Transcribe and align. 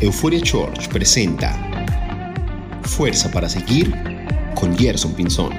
Euphoria 0.00 0.40
Church 0.40 0.88
presenta 0.90 1.52
Fuerza 2.82 3.28
para 3.32 3.48
Seguir 3.48 3.92
con 4.54 4.78
Gerson 4.78 5.12
Pinzón. 5.12 5.50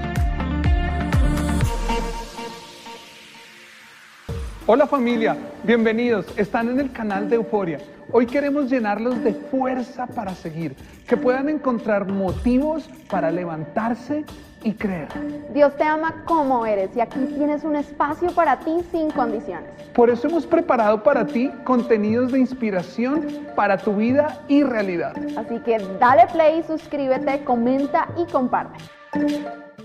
Hola 4.66 4.88
familia, 4.88 5.36
bienvenidos. 5.66 6.26
Están 6.38 6.70
en 6.70 6.80
el 6.80 6.90
canal 6.94 7.30
de 7.30 7.36
Euforia. 7.36 7.80
Hoy 8.14 8.28
queremos 8.28 8.70
llenarlos 8.72 9.22
de 9.26 9.34
fuerza 9.34 10.08
para 10.08 10.34
seguir, 10.34 10.74
que 11.06 11.18
puedan 11.18 11.50
encontrar 11.50 12.08
motivos 12.08 12.90
para 13.10 13.32
levantarse 13.32 14.24
y 14.64 14.74
creer. 14.74 15.08
Dios 15.54 15.76
te 15.78 15.84
ama 15.84 16.24
como 16.26 16.66
eres 16.66 16.96
y 16.96 17.02
aquí 17.02 17.20
tienes 17.36 17.64
un 17.64 17.76
espacio 17.76 18.32
para 18.32 18.60
ti 18.60 18.78
sin 18.92 19.10
condiciones. 19.12 19.70
Por 19.94 20.10
eso 20.10 20.28
hemos 20.28 20.46
preparado 20.46 21.04
para 21.04 21.26
ti 21.26 21.52
contenidos 21.64 22.32
de 22.32 22.40
inspiración 22.40 23.28
para 23.56 23.78
tu 23.78 23.96
vida 23.96 24.42
y 24.48 24.64
realidad. 24.64 25.14
Así 25.38 25.60
que 25.60 25.78
dale 26.00 26.28
play, 26.32 26.64
suscríbete, 26.64 27.44
comenta 27.44 28.08
y 28.18 28.32
comparte. 28.32 28.80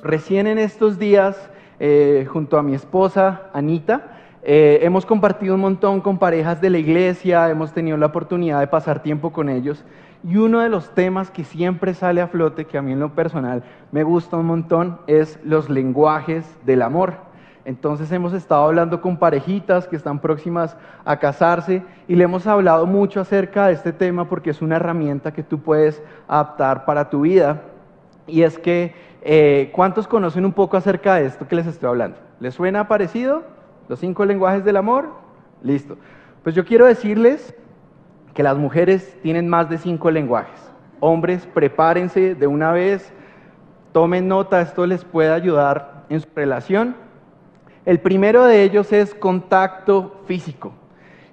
Recién 0.02 0.47
en 0.47 0.59
estos 0.59 0.98
días, 0.98 1.36
eh, 1.80 2.27
junto 2.30 2.59
a 2.59 2.62
mi 2.62 2.75
esposa 2.75 3.42
Anita, 3.52 4.11
eh, 4.42 4.80
hemos 4.83 5.06
compartido 5.06 5.55
un 5.55 5.62
montón 5.62 6.02
con 6.02 6.19
parejas 6.19 6.61
de 6.61 6.69
la 6.69 6.77
iglesia, 6.77 7.48
hemos 7.48 7.72
tenido 7.72 7.97
la 7.97 8.06
oportunidad 8.06 8.61
de 8.61 8.66
pasar 8.66 9.02
tiempo 9.02 9.33
con 9.33 9.48
ellos 9.48 9.83
y 10.27 10.37
uno 10.38 10.60
de 10.60 10.70
los 10.70 10.88
temas 10.95 11.30
que 11.30 11.45
siempre 11.45 11.92
sale 11.92 12.23
a 12.23 12.28
flote, 12.28 12.64
que 12.64 12.78
a 12.78 12.83
mí 12.83 12.92
en 12.92 13.01
lo 13.01 13.14
personal 13.14 13.62
me 13.92 14.05
gusta 14.05 14.38
un 14.38 14.47
montón, 14.47 14.98
es 15.06 15.38
los 15.45 15.69
lenguajes 15.69 16.47
del 16.64 16.80
amor. 16.80 17.14
Entonces 17.66 18.10
hemos 18.10 18.33
estado 18.33 18.64
hablando 18.64 19.02
con 19.02 19.19
parejitas 19.19 19.87
que 19.87 19.97
están 19.97 20.19
próximas 20.19 20.77
a 21.05 21.19
casarse 21.19 21.83
y 22.09 22.16
le 22.16 22.24
hemos 22.24 22.47
hablado 22.47 22.87
mucho 22.87 23.20
acerca 23.20 23.66
de 23.66 23.74
este 23.74 23.92
tema 23.92 24.28
porque 24.28 24.50
es 24.50 24.62
una 24.62 24.77
herramienta 24.77 25.33
que 25.33 25.42
tú 25.42 25.60
puedes 25.60 26.02
adaptar 26.27 26.86
para 26.86 27.11
tu 27.11 27.22
vida. 27.22 27.62
Y 28.27 28.42
es 28.42 28.58
que, 28.58 28.95
eh, 29.22 29.70
¿cuántos 29.75 30.08
conocen 30.08 30.47
un 30.47 30.52
poco 30.52 30.78
acerca 30.78 31.17
de 31.17 31.27
esto 31.27 31.47
que 31.47 31.56
les 31.56 31.67
estoy 31.67 31.89
hablando? 31.91 32.17
¿Les 32.41 32.55
suena 32.55 32.89
parecido? 32.89 33.42
Los 33.89 34.00
cinco 34.00 34.25
lenguajes 34.25 34.64
del 34.64 34.78
amor. 34.78 35.08
Listo. 35.62 35.97
Pues 36.42 36.55
yo 36.55 36.64
quiero 36.64 36.86
decirles 36.86 37.55
que 38.34 38.42
las 38.42 38.56
mujeres 38.56 39.16
tienen 39.22 39.48
más 39.48 39.70
de 39.70 39.78
cinco 39.78 40.10
lenguajes. 40.10 40.60
Hombres, 41.00 41.46
prepárense 41.54 42.34
de 42.34 42.46
una 42.46 42.72
vez, 42.72 43.12
tomen 43.92 44.28
nota, 44.28 44.60
esto 44.60 44.86
les 44.86 45.04
puede 45.04 45.32
ayudar 45.32 46.04
en 46.08 46.20
su 46.20 46.28
relación. 46.34 46.96
El 47.86 48.00
primero 48.00 48.44
de 48.44 48.62
ellos 48.62 48.92
es 48.92 49.14
contacto 49.14 50.22
físico. 50.27 50.72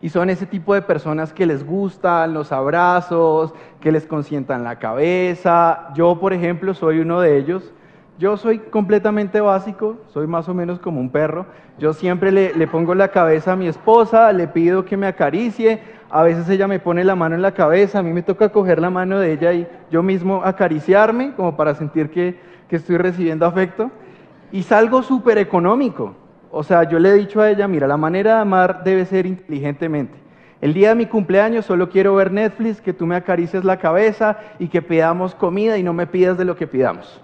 Y 0.01 0.09
son 0.09 0.29
ese 0.29 0.45
tipo 0.45 0.73
de 0.73 0.81
personas 0.81 1.31
que 1.31 1.45
les 1.45 1.65
gustan 1.65 2.33
los 2.33 2.51
abrazos, 2.51 3.53
que 3.79 3.91
les 3.91 4.05
consientan 4.05 4.63
la 4.63 4.77
cabeza. 4.77 5.89
Yo, 5.93 6.19
por 6.19 6.33
ejemplo, 6.33 6.73
soy 6.73 6.99
uno 6.99 7.21
de 7.21 7.37
ellos. 7.37 7.71
Yo 8.21 8.37
soy 8.37 8.59
completamente 8.59 9.41
básico, 9.41 9.97
soy 10.13 10.27
más 10.27 10.47
o 10.47 10.53
menos 10.53 10.77
como 10.77 11.01
un 11.01 11.09
perro. 11.09 11.47
Yo 11.79 11.91
siempre 11.91 12.31
le, 12.31 12.67
pongo 12.67 12.93
la 12.93 13.07
cabeza 13.07 13.53
a 13.53 13.55
mi 13.55 13.65
esposa, 13.65 14.31
le 14.31 14.47
pido 14.47 14.85
que 14.85 14.95
me 14.95 15.07
acaricie. 15.07 15.81
A 16.07 16.21
veces 16.21 16.47
ella 16.47 16.67
me 16.67 16.77
pone 16.77 17.03
la 17.03 17.15
mano 17.15 17.33
en 17.33 17.41
la 17.41 17.55
cabeza, 17.55 17.97
a 17.97 18.03
mí 18.03 18.13
me 18.13 18.21
toca 18.21 18.49
coger 18.49 18.79
la 18.79 18.91
mano 18.91 19.17
de 19.17 19.33
ella 19.33 19.53
y 19.53 19.67
yo 19.89 20.03
mismo 20.03 20.43
acariciarme, 20.45 21.33
como 21.33 21.57
para 21.57 21.73
sentir 21.73 22.11
que, 22.11 22.39
que 22.69 22.75
estoy 22.75 22.97
recibiendo 22.97 23.47
afecto. 23.47 23.89
Y 24.51 24.61
salgo 24.61 25.01
súper 25.01 25.39
económico. 25.39 26.13
O 26.51 26.61
sea, 26.61 26.83
yo 26.83 26.99
le 26.99 27.09
he 27.09 27.13
dicho 27.13 27.41
a 27.41 27.49
ella, 27.49 27.67
mira, 27.67 27.87
la 27.87 27.97
manera 27.97 28.35
de 28.35 28.41
amar 28.41 28.83
debe 28.83 29.03
ser 29.07 29.25
inteligentemente. 29.25 30.13
El 30.61 30.75
día 30.75 30.89
de 30.89 30.95
mi 30.95 31.07
cumpleaños 31.07 31.65
solo 31.65 31.89
quiero 31.89 32.13
ver 32.13 32.31
Netflix, 32.31 32.81
que 32.81 32.93
tú 32.93 33.07
me 33.07 33.15
acaricies 33.15 33.63
la 33.63 33.77
cabeza 33.77 34.37
y 34.59 34.67
que 34.67 34.83
pidamos 34.83 35.33
comida 35.33 35.79
y 35.79 35.81
no 35.81 35.93
me 35.93 36.05
pidas 36.05 36.37
de 36.37 36.45
lo 36.45 36.55
que 36.55 36.67
pidamos. 36.67 37.19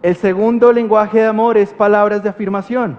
El 0.00 0.14
segundo 0.14 0.72
lenguaje 0.72 1.18
de 1.18 1.26
amor 1.26 1.56
es 1.56 1.72
palabras 1.72 2.22
de 2.22 2.28
afirmación. 2.28 2.98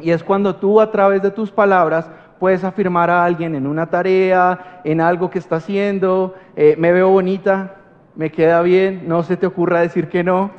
Y 0.00 0.10
es 0.10 0.24
cuando 0.24 0.56
tú 0.56 0.80
a 0.80 0.90
través 0.90 1.22
de 1.22 1.30
tus 1.30 1.50
palabras 1.50 2.08
puedes 2.38 2.64
afirmar 2.64 3.10
a 3.10 3.24
alguien 3.24 3.54
en 3.54 3.66
una 3.66 3.86
tarea, 3.86 4.80
en 4.84 5.00
algo 5.02 5.28
que 5.28 5.38
está 5.38 5.56
haciendo, 5.56 6.34
eh, 6.56 6.76
me 6.78 6.92
veo 6.92 7.10
bonita, 7.10 7.76
me 8.16 8.32
queda 8.32 8.62
bien, 8.62 9.04
no 9.06 9.22
se 9.22 9.36
te 9.36 9.46
ocurra 9.46 9.80
decir 9.80 10.08
que 10.08 10.24
no. 10.24 10.50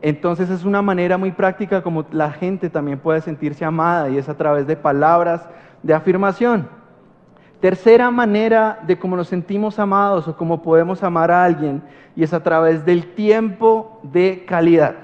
Entonces 0.00 0.48
es 0.48 0.64
una 0.64 0.80
manera 0.80 1.18
muy 1.18 1.32
práctica 1.32 1.82
como 1.82 2.06
la 2.10 2.32
gente 2.32 2.70
también 2.70 2.98
puede 2.98 3.20
sentirse 3.20 3.66
amada 3.66 4.08
y 4.08 4.16
es 4.16 4.30
a 4.30 4.36
través 4.36 4.66
de 4.66 4.76
palabras 4.76 5.46
de 5.82 5.92
afirmación. 5.92 6.68
Tercera 7.60 8.10
manera 8.10 8.80
de 8.86 8.98
cómo 8.98 9.16
nos 9.16 9.28
sentimos 9.28 9.78
amados 9.78 10.26
o 10.26 10.34
cómo 10.34 10.62
podemos 10.62 11.02
amar 11.02 11.30
a 11.30 11.44
alguien 11.44 11.82
y 12.16 12.22
es 12.22 12.32
a 12.32 12.42
través 12.42 12.86
del 12.86 13.12
tiempo 13.12 14.00
de 14.02 14.44
calidad. 14.46 14.94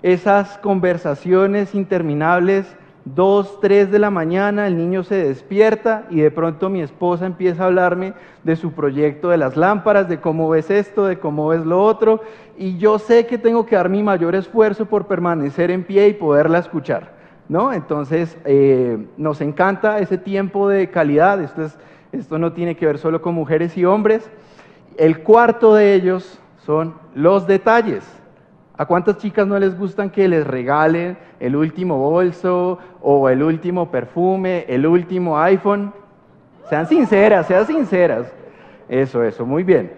Esas 0.00 0.58
conversaciones 0.58 1.74
interminables, 1.74 2.72
dos, 3.04 3.58
tres 3.60 3.90
de 3.90 3.98
la 3.98 4.10
mañana, 4.10 4.68
el 4.68 4.76
niño 4.76 5.02
se 5.02 5.16
despierta 5.16 6.04
y 6.08 6.20
de 6.20 6.30
pronto 6.30 6.70
mi 6.70 6.82
esposa 6.82 7.26
empieza 7.26 7.64
a 7.64 7.66
hablarme 7.66 8.14
de 8.44 8.54
su 8.54 8.70
proyecto 8.70 9.30
de 9.30 9.38
las 9.38 9.56
lámparas, 9.56 10.08
de 10.08 10.20
cómo 10.20 10.48
ves 10.48 10.70
esto, 10.70 11.04
de 11.06 11.18
cómo 11.18 11.48
ves 11.48 11.66
lo 11.66 11.82
otro, 11.82 12.20
y 12.56 12.78
yo 12.78 13.00
sé 13.00 13.26
que 13.26 13.38
tengo 13.38 13.66
que 13.66 13.74
dar 13.74 13.88
mi 13.88 14.04
mayor 14.04 14.36
esfuerzo 14.36 14.86
por 14.86 15.08
permanecer 15.08 15.72
en 15.72 15.82
pie 15.82 16.06
y 16.06 16.14
poderla 16.14 16.58
escuchar. 16.58 17.18
¿no? 17.48 17.72
Entonces, 17.72 18.36
eh, 18.44 19.06
nos 19.16 19.40
encanta 19.40 19.98
ese 19.98 20.18
tiempo 20.18 20.68
de 20.68 20.90
calidad, 20.90 21.40
esto, 21.42 21.64
es, 21.64 21.78
esto 22.12 22.38
no 22.38 22.52
tiene 22.52 22.76
que 22.76 22.86
ver 22.86 22.98
solo 22.98 23.20
con 23.20 23.34
mujeres 23.34 23.76
y 23.76 23.84
hombres. 23.84 24.30
El 24.96 25.22
cuarto 25.22 25.74
de 25.74 25.94
ellos 25.94 26.40
son 26.64 26.94
los 27.14 27.46
detalles. 27.46 28.04
¿A 28.76 28.86
cuántas 28.86 29.18
chicas 29.18 29.46
no 29.46 29.58
les 29.58 29.76
gustan 29.76 30.10
que 30.10 30.28
les 30.28 30.46
regalen 30.46 31.18
el 31.40 31.56
último 31.56 31.98
bolso 31.98 32.78
o 33.02 33.28
el 33.28 33.42
último 33.42 33.90
perfume, 33.90 34.64
el 34.68 34.86
último 34.86 35.38
iPhone? 35.38 35.92
Sean 36.68 36.86
sinceras, 36.86 37.46
sean 37.46 37.66
sinceras. 37.66 38.32
Eso, 38.88 39.22
eso, 39.22 39.44
muy 39.44 39.64
bien. 39.64 39.92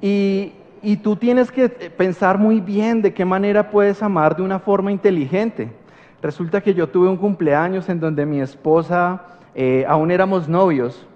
Y, 0.00 0.52
y 0.82 0.98
tú 0.98 1.16
tienes 1.16 1.50
que 1.50 1.68
pensar 1.68 2.38
muy 2.38 2.60
bien 2.60 3.00
de 3.00 3.14
qué 3.14 3.24
manera 3.24 3.70
puedes 3.70 4.02
amar 4.02 4.36
de 4.36 4.42
una 4.42 4.58
forma 4.58 4.92
inteligente. 4.92 5.72
Resulta 6.20 6.60
que 6.60 6.74
yo 6.74 6.88
tuve 6.88 7.08
un 7.08 7.16
cumpleaños 7.16 7.88
en 7.88 8.00
donde 8.00 8.26
mi 8.26 8.40
esposa, 8.40 9.22
eh, 9.54 9.84
aún 9.88 10.10
éramos 10.10 10.48
novios, 10.48 11.06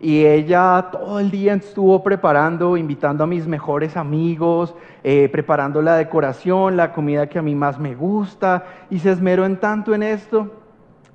y 0.00 0.24
ella 0.24 0.90
todo 0.92 1.18
el 1.18 1.30
día 1.30 1.54
estuvo 1.54 2.02
preparando, 2.02 2.76
invitando 2.76 3.24
a 3.24 3.26
mis 3.26 3.46
mejores 3.48 3.96
amigos, 3.96 4.74
eh, 5.02 5.28
preparando 5.30 5.82
la 5.82 5.96
decoración, 5.96 6.76
la 6.76 6.92
comida 6.92 7.28
que 7.28 7.38
a 7.38 7.42
mí 7.42 7.54
más 7.54 7.78
me 7.78 7.94
gusta, 7.94 8.64
y 8.90 9.00
se 9.00 9.10
esmeró 9.10 9.44
en 9.44 9.58
tanto 9.58 9.94
en 9.94 10.04
esto. 10.04 10.52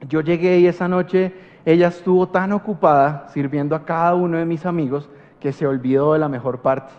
Yo 0.08 0.20
llegué 0.20 0.60
y 0.60 0.68
esa 0.68 0.88
noche 0.90 1.34
ella 1.66 1.88
estuvo 1.88 2.28
tan 2.28 2.52
ocupada 2.52 3.28
sirviendo 3.30 3.76
a 3.76 3.86
cada 3.86 4.16
uno 4.16 4.38
de 4.38 4.46
mis 4.46 4.66
amigos 4.66 5.10
que 5.40 5.54
se 5.54 5.66
olvidó 5.66 6.14
de 6.14 6.20
la 6.20 6.28
mejor 6.28 6.60
parte, 6.60 6.94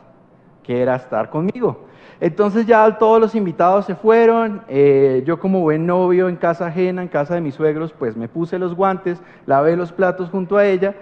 que 0.62 0.80
era 0.80 0.96
estar 0.96 1.28
conmigo. 1.28 1.84
Entonces 2.24 2.64
ya 2.64 2.90
todos 2.96 3.20
los 3.20 3.34
invitados 3.34 3.84
se 3.84 3.94
fueron, 3.94 4.62
eh, 4.66 5.22
yo 5.26 5.38
como 5.38 5.60
buen 5.60 5.86
novio 5.86 6.30
en 6.30 6.36
casa 6.36 6.68
ajena, 6.68 7.02
en 7.02 7.08
casa 7.08 7.34
de 7.34 7.42
mis 7.42 7.54
suegros, 7.54 7.92
pues 7.92 8.16
me 8.16 8.28
puse 8.28 8.58
los 8.58 8.74
guantes, 8.74 9.20
lavé 9.44 9.76
los 9.76 9.92
platos 9.92 10.30
junto 10.30 10.56
a 10.56 10.64
ella 10.64 10.94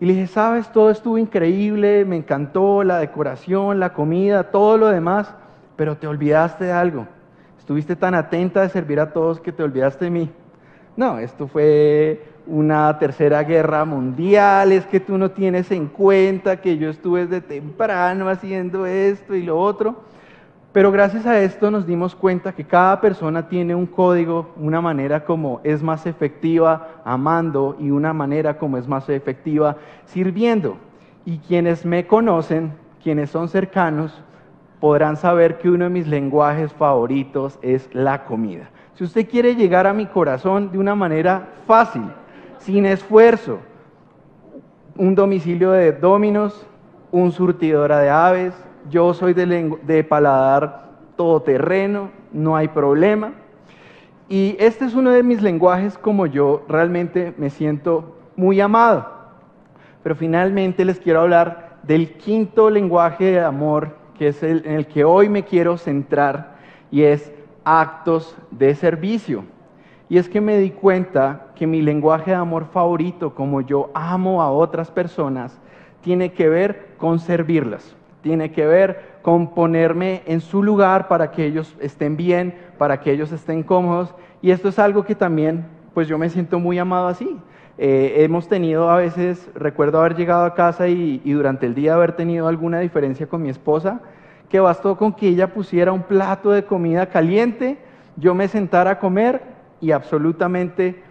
y 0.00 0.06
le 0.06 0.14
dije, 0.14 0.26
sabes, 0.26 0.72
todo 0.72 0.88
estuvo 0.88 1.18
increíble, 1.18 2.06
me 2.06 2.16
encantó 2.16 2.82
la 2.82 2.96
decoración, 2.96 3.78
la 3.78 3.92
comida, 3.92 4.44
todo 4.44 4.78
lo 4.78 4.86
demás, 4.86 5.34
pero 5.76 5.98
te 5.98 6.06
olvidaste 6.06 6.64
de 6.64 6.72
algo. 6.72 7.06
Estuviste 7.58 7.94
tan 7.94 8.14
atenta 8.14 8.62
de 8.62 8.70
servir 8.70 9.00
a 9.00 9.12
todos 9.12 9.40
que 9.40 9.52
te 9.52 9.62
olvidaste 9.62 10.06
de 10.06 10.12
mí. 10.12 10.30
No, 10.96 11.18
esto 11.18 11.46
fue 11.46 12.24
una 12.46 12.98
tercera 12.98 13.42
guerra 13.42 13.84
mundial, 13.84 14.72
es 14.72 14.86
que 14.86 14.98
tú 14.98 15.18
no 15.18 15.30
tienes 15.30 15.70
en 15.72 15.88
cuenta 15.88 16.62
que 16.62 16.78
yo 16.78 16.88
estuve 16.88 17.26
desde 17.26 17.42
temprano 17.42 18.30
haciendo 18.30 18.86
esto 18.86 19.34
y 19.34 19.42
lo 19.42 19.60
otro. 19.60 20.14
Pero 20.74 20.90
gracias 20.90 21.24
a 21.24 21.38
esto 21.38 21.70
nos 21.70 21.86
dimos 21.86 22.16
cuenta 22.16 22.52
que 22.52 22.64
cada 22.64 23.00
persona 23.00 23.48
tiene 23.48 23.76
un 23.76 23.86
código, 23.86 24.50
una 24.56 24.80
manera 24.80 25.24
como 25.24 25.60
es 25.62 25.84
más 25.84 26.04
efectiva 26.04 26.88
amando 27.04 27.76
y 27.78 27.92
una 27.92 28.12
manera 28.12 28.58
como 28.58 28.76
es 28.76 28.88
más 28.88 29.08
efectiva 29.08 29.76
sirviendo. 30.06 30.76
Y 31.24 31.38
quienes 31.38 31.86
me 31.86 32.08
conocen, 32.08 32.72
quienes 33.00 33.30
son 33.30 33.48
cercanos, 33.48 34.20
podrán 34.80 35.16
saber 35.16 35.58
que 35.58 35.70
uno 35.70 35.84
de 35.84 35.90
mis 35.90 36.08
lenguajes 36.08 36.72
favoritos 36.72 37.56
es 37.62 37.88
la 37.94 38.24
comida. 38.24 38.68
Si 38.94 39.04
usted 39.04 39.28
quiere 39.28 39.54
llegar 39.54 39.86
a 39.86 39.94
mi 39.94 40.06
corazón 40.06 40.72
de 40.72 40.78
una 40.78 40.96
manera 40.96 41.50
fácil, 41.68 42.02
sin 42.58 42.84
esfuerzo, 42.84 43.60
un 44.96 45.14
domicilio 45.14 45.70
de 45.70 45.92
dominos, 45.92 46.66
un 47.12 47.30
surtidora 47.30 48.00
de 48.00 48.10
aves, 48.10 48.54
yo 48.90 49.14
soy 49.14 49.34
de, 49.34 50.04
paladar 50.04 50.90
todoterreno, 51.16 52.10
no 52.32 52.56
hay 52.56 52.68
problema. 52.68 53.32
Y 54.28 54.56
este 54.58 54.84
es 54.84 54.94
uno 54.94 55.10
de 55.10 55.22
mis 55.22 55.42
lenguajes 55.42 55.98
como 55.98 56.26
yo 56.26 56.64
realmente 56.68 57.34
me 57.36 57.50
siento 57.50 58.16
muy 58.36 58.60
amado. 58.60 59.12
pero 60.02 60.14
finalmente 60.14 60.84
les 60.84 61.00
quiero 61.00 61.22
hablar 61.22 61.78
del 61.82 62.12
quinto 62.12 62.68
lenguaje 62.68 63.24
de 63.24 63.40
amor, 63.40 63.96
que 64.18 64.28
es 64.28 64.42
el 64.42 64.62
en 64.66 64.72
el 64.72 64.86
que 64.86 65.04
hoy 65.04 65.30
me 65.30 65.44
quiero 65.44 65.78
centrar, 65.78 66.56
y 66.90 67.02
es 67.02 67.32
actos 67.64 68.36
de 68.50 68.74
servicio. 68.74 69.44
Y 70.08 70.18
es 70.18 70.28
que 70.28 70.40
me 70.40 70.58
di 70.58 70.70
cuenta 70.70 71.46
que 71.54 71.66
mi 71.66 71.80
lenguaje 71.80 72.32
de 72.32 72.36
amor 72.36 72.66
favorito, 72.66 73.34
como 73.34 73.62
yo 73.62 73.90
amo 73.94 74.42
a 74.42 74.50
otras 74.50 74.90
personas, 74.90 75.58
tiene 76.02 76.32
que 76.32 76.48
ver 76.48 76.88
con 76.98 77.18
servirlas, 77.18 77.96
tiene 78.24 78.50
que 78.50 78.66
ver 78.66 79.18
con 79.20 79.54
ponerme 79.54 80.22
en 80.24 80.40
su 80.40 80.62
lugar 80.62 81.08
para 81.08 81.30
que 81.30 81.44
ellos 81.44 81.76
estén 81.78 82.16
bien, 82.16 82.54
para 82.78 82.98
que 82.98 83.12
ellos 83.12 83.30
estén 83.32 83.62
cómodos. 83.62 84.14
Y 84.40 84.50
esto 84.50 84.70
es 84.70 84.78
algo 84.78 85.04
que 85.04 85.14
también, 85.14 85.66
pues 85.92 86.08
yo 86.08 86.16
me 86.16 86.30
siento 86.30 86.58
muy 86.58 86.78
amado 86.78 87.06
así. 87.06 87.38
Eh, 87.76 88.14
hemos 88.24 88.48
tenido 88.48 88.88
a 88.88 88.96
veces, 88.96 89.46
recuerdo 89.54 90.00
haber 90.00 90.16
llegado 90.16 90.46
a 90.46 90.54
casa 90.54 90.88
y, 90.88 91.20
y 91.22 91.32
durante 91.32 91.66
el 91.66 91.74
día 91.74 91.94
haber 91.94 92.16
tenido 92.16 92.48
alguna 92.48 92.80
diferencia 92.80 93.26
con 93.26 93.42
mi 93.42 93.50
esposa, 93.50 94.00
que 94.48 94.58
bastó 94.58 94.96
con 94.96 95.12
que 95.12 95.28
ella 95.28 95.52
pusiera 95.52 95.92
un 95.92 96.04
plato 96.04 96.50
de 96.50 96.64
comida 96.64 97.10
caliente, 97.10 97.76
yo 98.16 98.34
me 98.34 98.48
sentara 98.48 98.92
a 98.92 98.98
comer 98.98 99.42
y 99.82 99.90
absolutamente 99.90 101.02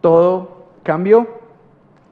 todo 0.00 0.66
cambió. 0.82 1.28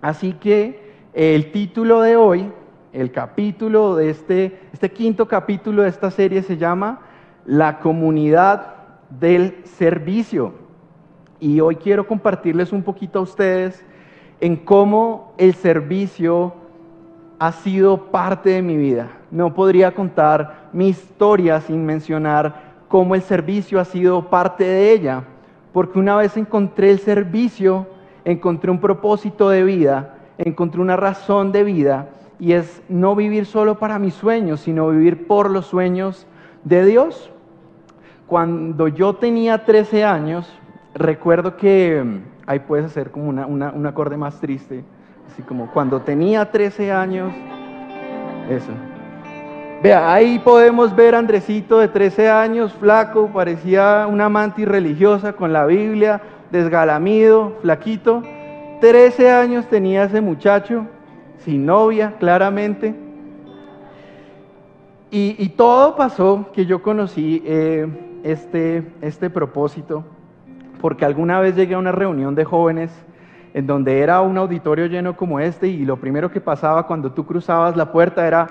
Así 0.01 0.35
que 0.35 0.93
el 1.13 1.51
título 1.51 2.01
de 2.03 2.15
hoy, 2.15 2.53
el 2.95 3.11
capítulo 3.11 3.97
de 3.97 4.09
este, 4.09 4.61
este 4.73 4.93
quinto 4.93 5.27
capítulo 5.27 5.83
de 5.83 5.89
esta 5.89 6.13
serie 6.13 6.43
se 6.43 6.57
llama 6.57 7.01
La 7.45 7.81
comunidad 7.81 8.77
del 9.11 9.65
servicio. 9.65 10.53
Y 11.41 11.61
hoy 11.61 11.75
quiero 11.75 12.07
compartirles 12.07 12.73
un 12.73 12.85
poquito 12.85 13.19
a 13.19 13.23
ustedes 13.23 13.85
en 14.41 14.55
cómo 14.55 15.35
el 15.39 15.55
servicio 15.55 16.55
ha 17.41 17.51
sido 17.51 18.13
parte 18.13 18.51
de 18.51 18.63
mi 18.63 18.77
vida. 18.77 19.09
No 19.33 19.53
podría 19.55 19.93
contar 19.93 20.69
mi 20.73 20.89
historia 20.89 21.61
sin 21.61 21.85
mencionar 21.85 22.75
cómo 22.87 23.17
el 23.17 23.23
servicio 23.23 23.81
ha 23.81 23.85
sido 23.85 24.31
parte 24.31 24.63
de 24.63 24.93
ella, 24.93 25.25
porque 25.73 25.99
una 25.99 26.15
vez 26.15 26.37
encontré 26.37 26.93
el 26.93 27.01
servicio, 27.01 27.89
encontré 28.25 28.71
un 28.71 28.79
propósito 28.79 29.51
de 29.51 29.65
vida, 29.65 30.15
encontré 30.39 30.81
una 30.81 30.97
razón 30.97 31.51
de 31.51 31.65
vida, 31.65 32.09
y 32.39 32.53
es 32.53 32.83
no 32.89 33.15
vivir 33.15 33.47
solo 33.47 33.79
para 33.79 33.99
mis 33.99 34.15
sueños, 34.15 34.61
sino 34.61 34.89
vivir 34.89 35.27
por 35.27 35.51
los 35.51 35.67
sueños 35.67 36.27
de 36.65 36.85
Dios. 36.85 37.31
Cuando 38.27 38.89
yo 38.89 39.15
tenía 39.15 39.65
13 39.65 40.05
años, 40.05 40.53
recuerdo 40.95 41.57
que, 41.57 42.21
ahí 42.47 42.59
puedes 42.61 42.87
hacer 42.87 43.11
como 43.11 43.29
una, 43.29 43.47
un 43.47 43.87
acorde 43.87 44.17
más 44.17 44.41
triste, 44.41 44.85
así 45.31 45.43
como 45.43 45.71
cuando 45.71 46.01
tenía 46.01 46.51
13 46.51 46.93
años, 46.93 47.33
eso. 48.49 48.73
Vea, 49.83 50.15
ahí 50.15 50.39
podemos 50.39 50.97
ver 50.97 51.15
a 51.15 51.19
Andresito 51.19 51.79
de 51.79 51.89
13 51.89 52.31
años, 52.31 52.73
flaco, 52.73 53.29
parecía 53.35 54.07
una 54.09 54.31
mantis 54.31 54.67
religiosa 54.67 55.35
con 55.35 55.53
la 55.53 55.67
Biblia, 55.67 56.23
desgalamido, 56.51 57.59
flaquito. 57.61 58.23
13 58.81 59.31
años 59.31 59.67
tenía 59.67 60.05
ese 60.05 60.23
muchacho, 60.23 60.87
sin 61.45 61.67
novia, 61.67 62.15
claramente. 62.19 62.95
Y, 65.11 65.49
todo 65.51 65.95
pasó 65.95 66.47
que 66.53 66.67
yo 66.67 66.83
conocí 66.83 67.41
eh, 67.47 67.87
este, 68.25 68.83
este 69.01 69.31
propósito, 69.31 70.05
porque 70.81 71.05
alguna 71.05 71.39
vez 71.39 71.55
llegué 71.55 71.75
a 71.75 71.79
una 71.79 71.93
reunión 71.93 72.35
de 72.35 72.45
jóvenes 72.45 72.91
en 73.53 73.69
donde 73.69 74.01
era 74.01 74.21
un 74.23 74.37
auditorio 74.37 74.87
lleno 74.87 75.17
como 75.17 75.39
este 75.39 75.69
y 75.69 75.85
lo 75.85 75.99
primero 75.99 76.33
que 76.33 76.41
pasaba 76.41 76.89
cuando 76.89 77.13
tú 77.13 77.25
cruzabas 77.25 77.77
la 77.77 77.93
puerta 77.93 78.27
era, 78.27 78.49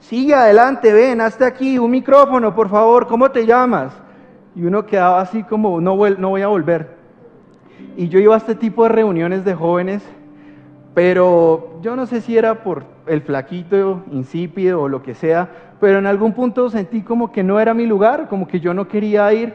sigue 0.00 0.34
adelante, 0.34 0.94
ven, 0.94 1.20
hazte 1.20 1.44
aquí, 1.44 1.78
un 1.78 1.90
micrófono, 1.90 2.54
por 2.54 2.70
favor, 2.70 3.06
¿cómo 3.06 3.30
te 3.30 3.44
llamas? 3.44 3.92
Y 4.54 4.64
uno 4.64 4.86
quedaba 4.86 5.20
así 5.20 5.42
como, 5.42 5.78
no, 5.78 5.94
no 5.94 6.28
voy 6.30 6.40
a 6.40 6.48
volver. 6.48 6.96
Y 7.98 8.08
yo 8.08 8.18
iba 8.18 8.34
a 8.34 8.38
este 8.38 8.54
tipo 8.54 8.84
de 8.84 8.88
reuniones 8.88 9.44
de 9.44 9.54
jóvenes, 9.54 10.02
pero 10.98 11.78
yo 11.80 11.94
no 11.94 12.06
sé 12.06 12.20
si 12.20 12.36
era 12.36 12.64
por 12.64 12.82
el 13.06 13.22
flaquito 13.22 14.02
insípido 14.10 14.82
o 14.82 14.88
lo 14.88 15.00
que 15.00 15.14
sea, 15.14 15.48
pero 15.78 16.00
en 16.00 16.06
algún 16.06 16.32
punto 16.32 16.68
sentí 16.70 17.02
como 17.02 17.30
que 17.30 17.44
no 17.44 17.60
era 17.60 17.72
mi 17.72 17.86
lugar, 17.86 18.26
como 18.28 18.48
que 18.48 18.58
yo 18.58 18.74
no 18.74 18.88
quería 18.88 19.32
ir. 19.32 19.54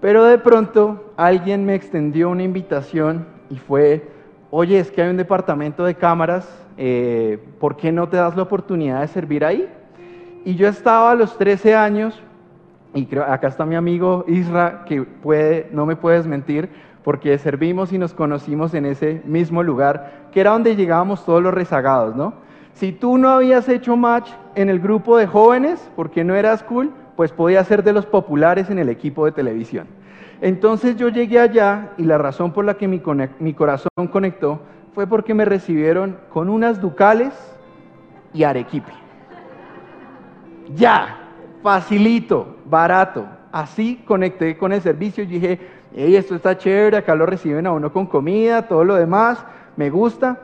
Pero 0.00 0.24
de 0.24 0.38
pronto 0.38 1.12
alguien 1.18 1.66
me 1.66 1.74
extendió 1.74 2.30
una 2.30 2.44
invitación 2.44 3.26
y 3.50 3.56
fue, 3.56 4.08
oye, 4.50 4.78
es 4.78 4.90
que 4.90 5.02
hay 5.02 5.10
un 5.10 5.18
departamento 5.18 5.84
de 5.84 5.96
cámaras, 5.96 6.48
eh, 6.78 7.38
¿por 7.60 7.76
qué 7.76 7.92
no 7.92 8.08
te 8.08 8.16
das 8.16 8.34
la 8.34 8.44
oportunidad 8.44 9.02
de 9.02 9.08
servir 9.08 9.44
ahí? 9.44 9.68
Y 10.46 10.54
yo 10.54 10.66
estaba 10.66 11.10
a 11.10 11.14
los 11.14 11.36
13 11.36 11.74
años, 11.74 12.22
y 12.94 13.04
creo, 13.04 13.24
acá 13.24 13.48
está 13.48 13.66
mi 13.66 13.74
amigo 13.74 14.24
Isra, 14.28 14.86
que 14.86 15.02
puede, 15.02 15.68
no 15.72 15.84
me 15.84 15.94
puedes 15.94 16.26
mentir, 16.26 16.70
porque 17.04 17.38
servimos 17.38 17.92
y 17.92 17.98
nos 17.98 18.14
conocimos 18.14 18.74
en 18.74 18.86
ese 18.86 19.22
mismo 19.26 19.62
lugar, 19.62 20.28
que 20.32 20.40
era 20.40 20.52
donde 20.52 20.74
llegábamos 20.74 21.24
todos 21.24 21.42
los 21.42 21.54
rezagados, 21.54 22.16
¿no? 22.16 22.34
Si 22.72 22.90
tú 22.90 23.18
no 23.18 23.28
habías 23.28 23.68
hecho 23.68 23.96
match 23.96 24.30
en 24.56 24.68
el 24.68 24.80
grupo 24.80 25.16
de 25.16 25.26
jóvenes, 25.26 25.88
porque 25.94 26.24
no 26.24 26.34
eras 26.34 26.64
cool, 26.64 26.92
pues 27.14 27.30
podías 27.30 27.68
ser 27.68 27.84
de 27.84 27.92
los 27.92 28.06
populares 28.06 28.70
en 28.70 28.78
el 28.80 28.88
equipo 28.88 29.26
de 29.26 29.32
televisión. 29.32 29.86
Entonces 30.40 30.96
yo 30.96 31.08
llegué 31.08 31.38
allá 31.38 31.92
y 31.96 32.02
la 32.02 32.18
razón 32.18 32.52
por 32.52 32.64
la 32.64 32.74
que 32.74 32.88
mi, 32.88 33.00
mi 33.38 33.54
corazón 33.54 33.88
conectó 34.10 34.60
fue 34.94 35.06
porque 35.06 35.34
me 35.34 35.44
recibieron 35.44 36.18
con 36.30 36.48
unas 36.48 36.80
ducales 36.80 37.32
y 38.32 38.42
arequipe. 38.42 38.92
Ya, 40.74 41.18
facilito, 41.62 42.56
barato. 42.64 43.26
Así 43.52 44.02
conecté 44.04 44.56
con 44.56 44.72
el 44.72 44.80
servicio 44.80 45.22
y 45.22 45.28
dije, 45.28 45.60
hey, 45.94 46.16
esto 46.16 46.34
está 46.34 46.58
chévere, 46.58 46.96
acá 46.96 47.14
lo 47.14 47.26
reciben 47.26 47.66
a 47.66 47.72
uno 47.72 47.92
con 47.92 48.06
comida, 48.06 48.68
todo 48.68 48.84
lo 48.84 48.96
demás, 48.96 49.44
me 49.76 49.90
gusta. 49.90 50.38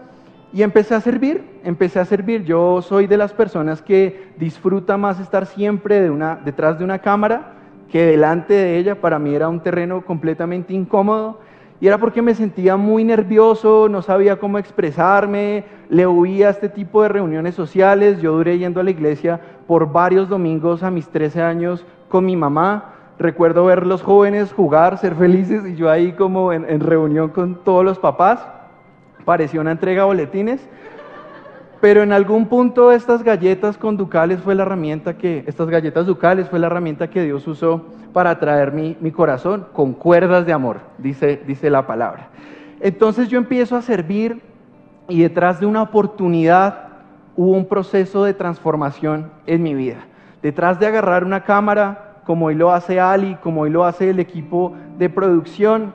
Y 0.52 0.62
empecé 0.62 0.94
a 0.94 1.00
servir, 1.00 1.60
empecé 1.62 2.00
a 2.00 2.04
servir. 2.04 2.44
Yo 2.44 2.82
soy 2.82 3.06
de 3.06 3.16
las 3.16 3.32
personas 3.32 3.82
que 3.82 4.32
disfruta 4.36 4.96
más 4.96 5.20
estar 5.20 5.46
siempre 5.46 6.10
detrás 6.44 6.78
de 6.78 6.84
una 6.84 6.98
cámara 6.98 7.52
que 7.90 8.04
delante 8.04 8.54
de 8.54 8.78
ella. 8.78 9.00
Para 9.00 9.18
mí 9.20 9.32
era 9.32 9.48
un 9.48 9.60
terreno 9.60 10.04
completamente 10.04 10.74
incómodo. 10.74 11.38
Y 11.80 11.86
era 11.86 11.98
porque 11.98 12.20
me 12.20 12.34
sentía 12.34 12.76
muy 12.76 13.04
nervioso, 13.04 13.88
no 13.88 14.02
sabía 14.02 14.38
cómo 14.38 14.58
expresarme, 14.58 15.64
le 15.88 16.06
huía 16.06 16.48
a 16.48 16.50
este 16.50 16.68
tipo 16.68 17.02
de 17.02 17.08
reuniones 17.08 17.54
sociales. 17.54 18.20
Yo 18.20 18.32
duré 18.32 18.58
yendo 18.58 18.80
a 18.80 18.84
la 18.84 18.90
iglesia 18.90 19.40
por 19.66 19.90
varios 19.90 20.28
domingos 20.28 20.82
a 20.82 20.90
mis 20.90 21.08
13 21.08 21.40
años 21.40 21.86
con 22.08 22.26
mi 22.26 22.36
mamá. 22.36 22.96
Recuerdo 23.20 23.66
ver 23.66 23.86
los 23.86 24.00
jóvenes 24.00 24.50
jugar, 24.50 24.96
ser 24.96 25.14
felices 25.14 25.66
y 25.66 25.76
yo 25.76 25.90
ahí 25.90 26.12
como 26.12 26.54
en, 26.54 26.80
reunión 26.80 27.28
con 27.28 27.54
todos 27.56 27.84
los 27.84 27.98
papás. 27.98 28.40
Parecía 29.26 29.60
una 29.60 29.72
entrega 29.72 30.04
de 30.04 30.06
boletines. 30.06 30.66
Pero 31.82 32.02
en 32.02 32.12
algún 32.12 32.46
punto 32.46 32.90
estas 32.90 33.22
galletas 33.22 33.76
con 33.76 33.98
ducales 33.98 34.40
fue 34.40 34.54
la 34.54 34.62
herramienta 34.62 35.18
que, 35.18 35.44
estas 35.46 35.68
galletas 35.68 36.06
ducales 36.06 36.48
fue 36.48 36.58
la 36.58 36.68
herramienta 36.68 37.10
que 37.10 37.22
Dios 37.22 37.46
usó 37.46 37.84
para 38.14 38.30
atraer 38.30 38.72
mi, 38.72 38.96
mi 39.02 39.10
corazón 39.10 39.66
con 39.74 39.92
cuerdas 39.92 40.46
de 40.46 40.54
amor, 40.54 40.78
dice, 40.96 41.42
dice 41.46 41.68
la 41.68 41.86
palabra. 41.86 42.30
Entonces 42.80 43.28
yo 43.28 43.36
empiezo 43.36 43.76
a 43.76 43.82
servir 43.82 44.40
y 45.10 45.20
detrás 45.20 45.60
de 45.60 45.66
una 45.66 45.82
oportunidad 45.82 46.88
hubo 47.36 47.52
un 47.52 47.66
proceso 47.66 48.24
de 48.24 48.32
transformación 48.32 49.30
en 49.44 49.62
mi 49.62 49.74
vida. 49.74 50.06
Detrás 50.40 50.80
de 50.80 50.86
agarrar 50.86 51.22
una 51.22 51.44
cámara, 51.44 52.09
como 52.30 52.46
hoy 52.46 52.54
lo 52.54 52.70
hace 52.70 53.00
Ali, 53.00 53.34
como 53.42 53.62
hoy 53.62 53.70
lo 53.70 53.84
hace 53.84 54.08
el 54.08 54.20
equipo 54.20 54.72
de 54.96 55.10
producción, 55.10 55.92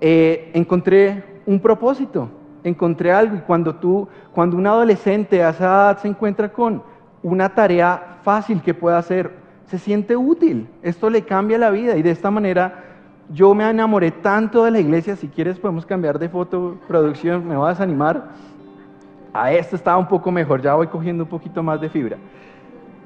eh, 0.00 0.50
encontré 0.52 1.22
un 1.46 1.60
propósito, 1.60 2.28
encontré 2.64 3.12
algo. 3.12 3.36
Y 3.36 3.38
cuando 3.42 3.76
tú, 3.76 4.08
cuando 4.32 4.56
un 4.56 4.66
adolescente 4.66 5.44
a 5.44 5.50
esa 5.50 5.64
edad 5.64 5.98
se 5.98 6.08
encuentra 6.08 6.52
con 6.52 6.82
una 7.22 7.50
tarea 7.50 8.18
fácil 8.24 8.60
que 8.62 8.74
pueda 8.74 8.98
hacer, 8.98 9.30
se 9.66 9.78
siente 9.78 10.16
útil. 10.16 10.66
Esto 10.82 11.08
le 11.08 11.22
cambia 11.22 11.56
la 11.56 11.70
vida 11.70 11.96
y 11.96 12.02
de 12.02 12.10
esta 12.10 12.32
manera 12.32 12.86
yo 13.32 13.54
me 13.54 13.70
enamoré 13.70 14.10
tanto 14.10 14.64
de 14.64 14.72
la 14.72 14.80
iglesia. 14.80 15.14
Si 15.14 15.28
quieres 15.28 15.60
podemos 15.60 15.86
cambiar 15.86 16.18
de 16.18 16.28
foto, 16.28 16.78
producción, 16.88 17.46
me 17.46 17.54
vas 17.54 17.78
a 17.78 17.84
animar. 17.84 18.30
A 19.32 19.52
esto 19.52 19.76
estaba 19.76 19.98
un 19.98 20.08
poco 20.08 20.32
mejor, 20.32 20.62
ya 20.62 20.74
voy 20.74 20.88
cogiendo 20.88 21.22
un 21.22 21.30
poquito 21.30 21.62
más 21.62 21.80
de 21.80 21.88
fibra. 21.88 22.16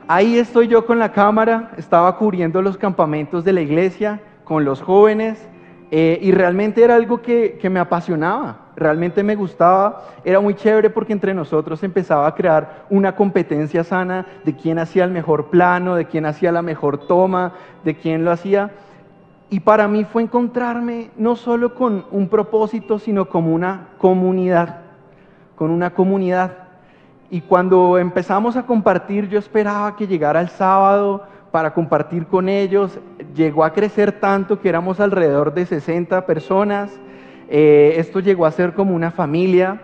Ahí 0.07 0.39
estoy 0.39 0.69
yo 0.69 0.85
con 0.85 0.99
la 0.99 1.13
cámara, 1.13 1.73
estaba 1.77 2.17
cubriendo 2.17 2.61
los 2.61 2.77
campamentos 2.77 3.45
de 3.45 3.53
la 3.53 3.61
iglesia 3.63 4.21
con 4.45 4.65
los 4.65 4.83
jóvenes 4.83 5.49
eh, 5.91 6.19
y 6.21 6.33
realmente 6.33 6.85
era 6.85 6.95
algo 6.95 7.23
que, 7.23 7.59
que 7.61 7.71
me 7.71 7.81
apasionaba 7.81 8.65
realmente 8.77 9.23
me 9.23 9.37
gustaba, 9.37 10.05
era 10.25 10.41
muy 10.41 10.55
chévere 10.55 10.91
porque 10.91 11.13
entre 11.13 11.35
nosotros 11.35 11.83
empezaba 11.83 12.27
a 12.27 12.35
crear 12.35 12.87
una 12.91 13.15
competencia 13.15 13.85
sana 13.85 14.27
de 14.45 14.55
quién 14.55 14.79
hacía 14.79 15.05
el 15.05 15.11
mejor 15.11 15.47
plano, 15.51 15.95
de 15.95 16.07
quién 16.07 16.27
hacía 16.27 16.53
la 16.53 16.63
mejor 16.63 17.07
toma, 17.07 17.53
de 17.85 17.97
quién 17.97 18.25
lo 18.25 18.33
hacía. 18.33 18.71
Y 19.51 19.61
para 19.61 19.87
mí 19.89 20.05
fue 20.05 20.23
encontrarme 20.23 21.11
no 21.17 21.37
solo 21.37 21.75
con 21.75 22.07
un 22.11 22.29
propósito, 22.29 22.99
sino 22.99 23.29
como 23.29 23.55
una 23.55 23.89
comunidad, 23.99 24.81
con 25.55 25.71
una 25.71 25.91
comunidad. 25.91 26.64
Y 27.31 27.41
cuando 27.41 27.99
empezamos 27.99 28.57
a 28.57 28.67
compartir, 28.67 29.29
yo 29.29 29.39
esperaba 29.39 29.97
que 29.97 30.07
llegara 30.07 30.41
el 30.41 30.49
sábado 30.49 31.25
para 31.51 31.73
compartir 31.73 32.27
con 32.27 32.49
ellos. 32.49 32.99
Llegó 33.35 33.65
a 33.65 33.73
crecer 33.73 34.13
tanto 34.13 34.61
que 34.61 34.69
éramos 34.69 35.01
alrededor 35.01 35.55
de 35.55 35.67
60 35.67 36.27
personas. 36.27 36.93
Eh, 37.49 37.95
esto 37.97 38.21
llegó 38.21 38.47
a 38.47 38.51
ser 38.51 38.75
como 38.75 38.95
una 38.95 39.11
familia. 39.11 39.81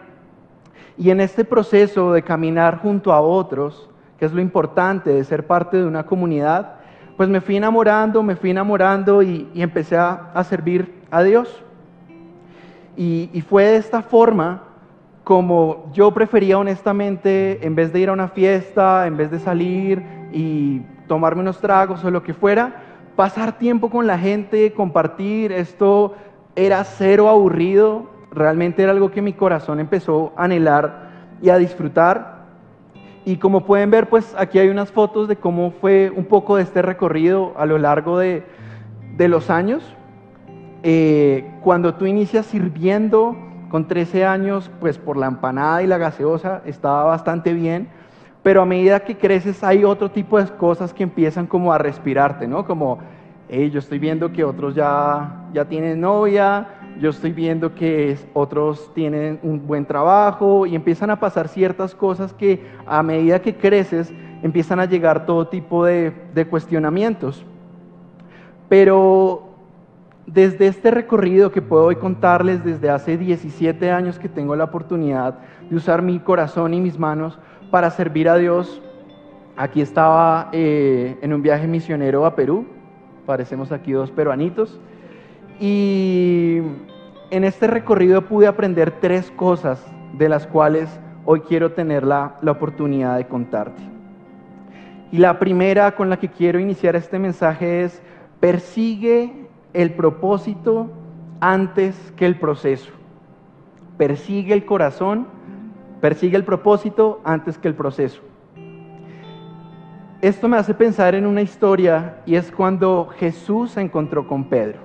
Y 0.99 1.11
en 1.11 1.21
este 1.21 1.45
proceso 1.45 2.13
de 2.13 2.23
caminar 2.23 2.79
junto 2.79 3.13
a 3.13 3.21
otros, 3.21 3.89
que 4.19 4.27
es 4.27 4.33
lo 4.33 4.41
importante 4.41 5.11
de 5.11 5.25
ser 5.25 5.47
parte 5.47 5.79
de 5.79 5.87
una 5.87 6.05
comunidad, 6.05 6.75
pues 7.17 7.29
me 7.29 7.41
fui 7.41 7.57
enamorando, 7.57 8.23
me 8.23 8.37
fui 8.37 8.51
enamorando 8.51 9.23
y, 9.23 9.49
empecé 9.55 9.97
a, 9.97 10.45
servir 10.45 11.03
a 11.11 11.23
Dios. 11.23 11.63
Y, 12.97 13.31
y 13.33 13.41
fue 13.41 13.65
de 13.65 13.77
esta 13.77 14.03
forma 14.03 14.70
como 15.31 15.89
yo 15.93 16.11
prefería 16.11 16.59
honestamente, 16.59 17.65
en 17.65 17.77
vez 17.77 17.93
de 17.93 18.01
ir 18.01 18.09
a 18.09 18.13
una 18.13 18.27
fiesta, 18.27 19.07
en 19.07 19.17
vez 19.17 19.31
de 19.31 19.39
salir 19.39 20.03
y 20.33 20.81
tomarme 21.07 21.43
unos 21.43 21.61
tragos 21.61 22.05
o 22.05 22.11
lo 22.11 22.25
que 22.25 22.35
fuera, 22.35 22.83
pasar 23.15 23.57
tiempo 23.57 23.91
con 23.91 24.09
la 24.09 24.19
gente, 24.19 24.73
compartir, 24.73 25.53
esto 25.53 26.17
era 26.57 26.83
cero 26.83 27.29
aburrido, 27.29 28.11
realmente 28.33 28.83
era 28.83 28.91
algo 28.91 29.13
que 29.13 29.23
mi 29.23 29.33
corazón 29.33 29.79
empezó 29.79 30.33
a 30.37 30.47
anhelar 30.47 31.11
y 31.41 31.51
a 31.51 31.59
disfrutar. 31.59 32.47
Y 33.25 33.37
como 33.37 33.65
pueden 33.65 33.89
ver, 33.89 34.09
pues 34.09 34.35
aquí 34.37 34.59
hay 34.59 34.69
unas 34.69 34.91
fotos 34.91 35.29
de 35.29 35.37
cómo 35.37 35.71
fue 35.81 36.11
un 36.11 36.25
poco 36.25 36.57
de 36.57 36.65
este 36.65 36.83
recorrido 36.83 37.53
a 37.57 37.67
lo 37.67 37.79
largo 37.79 38.19
de, 38.19 38.43
los 39.17 39.49
años. 39.49 39.95
Eh, 40.83 41.49
cuando 41.63 41.95
tú 41.95 42.07
inicias 42.07 42.47
sirviendo 42.47 43.37
con 43.71 43.87
13 43.87 44.27
años, 44.27 44.71
pues 44.81 44.99
por 44.99 45.17
la 45.17 45.27
empanada 45.27 45.83
y 45.83 45.87
la 45.87 45.97
gaseosa 45.97 46.61
estaba 46.67 47.05
bastante 47.05 47.55
bien, 47.55 47.89
pero 48.43 48.61
a 48.61 48.67
medida 48.67 49.01
que 49.01 49.17
creces 49.17 49.63
hay 49.63 49.85
otro 49.85 50.11
tipo 50.11 50.39
de 50.39 50.47
cosas 50.57 50.93
que 50.93 51.05
empiezan 51.05 51.47
como 51.47 51.73
a 51.73 51.79
respirarte, 51.79 52.49
¿no? 52.49 52.67
Como, 52.67 52.99
hey, 53.49 53.71
yo 53.71 53.79
estoy 53.79 53.99
viendo 53.99 54.33
que 54.33 54.45
otros 54.45 54.75
ya, 54.75 55.47
ya 55.55 55.65
tienen 55.67 56.01
novia, 56.01 56.67
yo 56.99 57.11
estoy 57.11 57.33
viendo 57.33 57.75
que 57.75 58.19
otros 58.35 58.93
tienen 58.93 59.39
un 59.43 59.67
buen 59.67 59.87
trabajo 59.87 60.67
y 60.67 60.75
empiezan 60.75 61.11
a 61.11 61.21
pasar 61.21 61.49
ciertas 61.49 61.95
cosas 61.95 62.33
que 62.33 62.67
a 62.87 63.03
medida 63.03 63.41
que 63.41 63.55
creces 63.55 64.13
empiezan 64.43 64.81
a 64.81 64.87
llegar 64.87 65.27
todo 65.27 65.47
tipo 65.47 65.85
de, 65.85 66.13
de 66.35 66.47
cuestionamientos. 66.47 67.45
Pero 68.69 69.50
desde 70.33 70.69
este 70.69 70.91
recorrido 70.91 71.51
que 71.51 71.63
puedo 71.63 71.87
hoy 71.87 71.97
contarles 71.97 72.65
desde 72.65 72.89
hace 72.89 73.19
17 73.19 73.91
años 73.91 74.19
que 74.19 74.29
tengo 74.29 74.55
la 74.55 74.65
oportunidad 74.65 75.39
de 75.69 75.77
usar 75.77 76.03
mi 76.03 76.21
corazón 76.21 76.73
y 76.73 76.81
mis 76.81 76.99
manos 76.99 77.39
para 77.71 77.91
servir 77.91 78.29
a 78.29 78.37
Dios, 78.37 78.81
aquí 79.57 79.81
estaba 79.81 80.49
eh, 80.53 81.19
en 81.21 81.33
un 81.33 81.43
viaje 81.43 81.67
misionero 81.67 82.27
a 82.27 82.37
Perú, 82.37 82.67
parecemos 83.27 83.73
aquí 83.73 83.93
dos 83.93 84.11
peruanitos, 84.13 84.81
y 85.59 86.61
en 87.31 87.45
este 87.45 87.67
recorrido 87.67 88.23
pude 88.23 88.47
aprender 88.47 88.93
tres 89.01 89.31
cosas 89.33 89.85
de 90.17 90.29
las 90.29 90.47
cuales 90.47 90.89
hoy 91.25 91.41
quiero 91.41 91.73
tener 91.73 92.05
la, 92.05 92.37
la 92.41 92.53
oportunidad 92.53 93.17
de 93.17 93.27
contarte. 93.27 93.83
Y 95.13 95.19
la 95.19 95.41
primera 95.41 95.97
con 95.97 96.09
la 96.09 96.19
que 96.19 96.29
quiero 96.29 96.61
iniciar 96.61 96.95
este 96.95 97.19
mensaje 97.19 97.83
es, 97.83 98.01
persigue 98.39 99.40
el 99.73 99.95
propósito 99.95 100.91
antes 101.41 101.97
que 102.17 102.27
el 102.27 102.39
proceso. 102.39 102.91
Persigue 103.97 104.55
el 104.55 104.65
corazón, 104.65 105.27
persigue 106.01 106.37
el 106.37 106.45
propósito 106.45 107.21
antes 107.25 107.59
que 107.59 107.69
el 107.69 107.75
proceso. 107.75 108.23
Esto 110.21 110.49
me 110.49 110.59
hace 110.59 110.75
pensar 110.75 111.15
en 111.15 111.27
una 111.27 111.41
historia 111.41 112.17
y 112.27 112.35
es 112.35 112.53
cuando 112.53 113.09
Jesús 113.19 113.73
se 113.73 113.81
encontró 113.81 114.27
con 114.27 114.45
Pedro. 114.45 114.79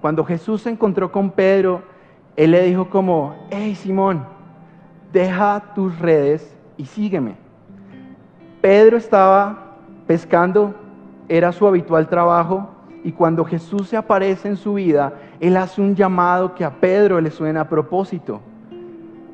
Cuando 0.00 0.24
Jesús 0.24 0.62
se 0.62 0.70
encontró 0.70 1.10
con 1.10 1.30
Pedro, 1.30 1.82
él 2.36 2.52
le 2.52 2.62
dijo 2.62 2.88
como, 2.90 3.34
hey 3.50 3.74
Simón, 3.74 4.24
deja 5.12 5.72
tus 5.74 5.98
redes 5.98 6.56
y 6.76 6.84
sígueme. 6.84 7.36
Pedro 8.60 8.96
estaba 8.96 9.76
pescando, 10.06 10.74
era 11.28 11.52
su 11.52 11.66
habitual 11.66 12.08
trabajo, 12.08 12.73
y 13.04 13.12
cuando 13.12 13.44
Jesús 13.44 13.88
se 13.88 13.98
aparece 13.98 14.48
en 14.48 14.56
su 14.56 14.74
vida, 14.74 15.12
Él 15.38 15.58
hace 15.58 15.82
un 15.82 15.94
llamado 15.94 16.54
que 16.54 16.64
a 16.64 16.80
Pedro 16.80 17.20
le 17.20 17.30
suena 17.30 17.60
a 17.60 17.68
propósito. 17.68 18.40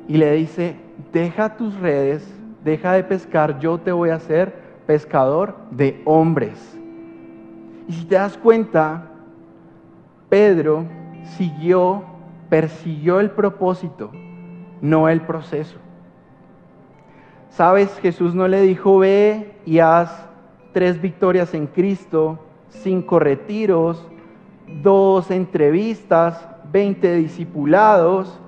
Y 0.09 0.17
le 0.17 0.33
dice, 0.33 0.75
deja 1.13 1.55
tus 1.55 1.79
redes, 1.79 2.29
deja 2.65 2.91
de 2.91 3.05
pescar, 3.05 3.59
yo 3.59 3.77
te 3.77 3.93
voy 3.93 4.09
a 4.09 4.15
hacer 4.15 4.53
pescador 4.85 5.55
de 5.71 6.01
hombres. 6.03 6.77
Y 7.87 7.93
si 7.93 8.03
te 8.05 8.15
das 8.15 8.37
cuenta, 8.37 9.09
Pedro 10.27 10.85
siguió, 11.37 12.03
persiguió 12.49 13.21
el 13.21 13.31
propósito, 13.31 14.11
no 14.81 15.07
el 15.07 15.21
proceso. 15.21 15.77
Sabes, 17.49 17.97
Jesús 18.01 18.35
no 18.35 18.49
le 18.49 18.61
dijo, 18.61 18.99
ve 18.99 19.55
y 19.65 19.79
haz 19.79 20.27
tres 20.73 21.01
victorias 21.01 21.53
en 21.53 21.67
Cristo, 21.67 22.39
cinco 22.71 23.19
retiros, 23.19 24.05
dos 24.81 25.29
entrevistas, 25.31 26.47
20 26.71 27.15
discipulados, 27.15 28.39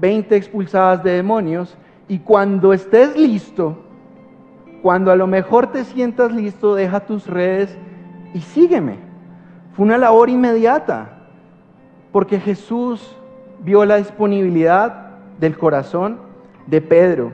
20 0.00 0.36
expulsadas 0.36 1.02
de 1.02 1.12
demonios, 1.12 1.76
y 2.08 2.20
cuando 2.20 2.72
estés 2.72 3.16
listo, 3.16 3.76
cuando 4.82 5.10
a 5.10 5.16
lo 5.16 5.26
mejor 5.26 5.72
te 5.72 5.84
sientas 5.84 6.32
listo, 6.32 6.74
deja 6.74 7.00
tus 7.00 7.26
redes 7.26 7.76
y 8.32 8.40
sígueme. 8.40 8.96
Fue 9.74 9.84
una 9.84 9.98
labor 9.98 10.30
inmediata, 10.30 11.18
porque 12.12 12.40
Jesús 12.40 13.16
vio 13.60 13.84
la 13.84 13.96
disponibilidad 13.96 15.16
del 15.38 15.58
corazón 15.58 16.18
de 16.66 16.80
Pedro. 16.80 17.32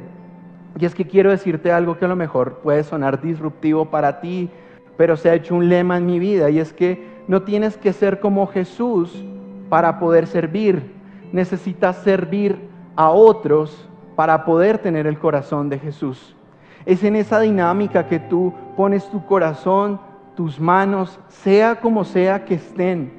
Y 0.78 0.87
es 0.87 0.95
que 0.95 1.07
quiero 1.07 1.31
decirte 1.31 1.71
algo 1.71 1.99
que 1.99 2.07
a 2.07 2.09
lo 2.09 2.16
mejor 2.16 2.59
puede 2.59 2.83
sonar 2.83 3.21
disruptivo 3.21 3.87
para 3.87 4.21
ti, 4.21 4.50
pero 4.97 5.17
se 5.17 5.31
ha 5.31 5.35
hecho 5.35 5.55
un 5.55 5.69
lema 5.69 5.97
en 5.97 6.07
mi 6.07 6.19
vida 6.19 6.51
y 6.51 6.59
es 6.59 6.73
que 6.73 7.07
no 7.27 7.43
tienes 7.43 7.77
que 7.77 7.93
ser 7.93 8.21
como 8.21 8.47
Jesús 8.47 9.25
para 9.69 9.99
poder 9.99 10.27
servir, 10.27 10.93
necesitas 11.33 11.97
servir 11.99 12.59
a 12.97 13.11
otros 13.11 13.89
para 14.15 14.45
poder 14.45 14.79
tener 14.79 15.07
el 15.07 15.19
corazón 15.19 15.69
de 15.69 15.79
Jesús. 15.79 16.37
Es 16.87 17.03
en 17.03 17.17
esa 17.17 17.41
dinámica 17.41 18.07
que 18.07 18.19
tú 18.19 18.53
pones 18.77 19.09
tu 19.11 19.25
corazón, 19.25 19.99
tus 20.37 20.61
manos, 20.61 21.19
sea 21.29 21.81
como 21.81 22.05
sea 22.05 22.45
que 22.45 22.55
estén, 22.55 23.13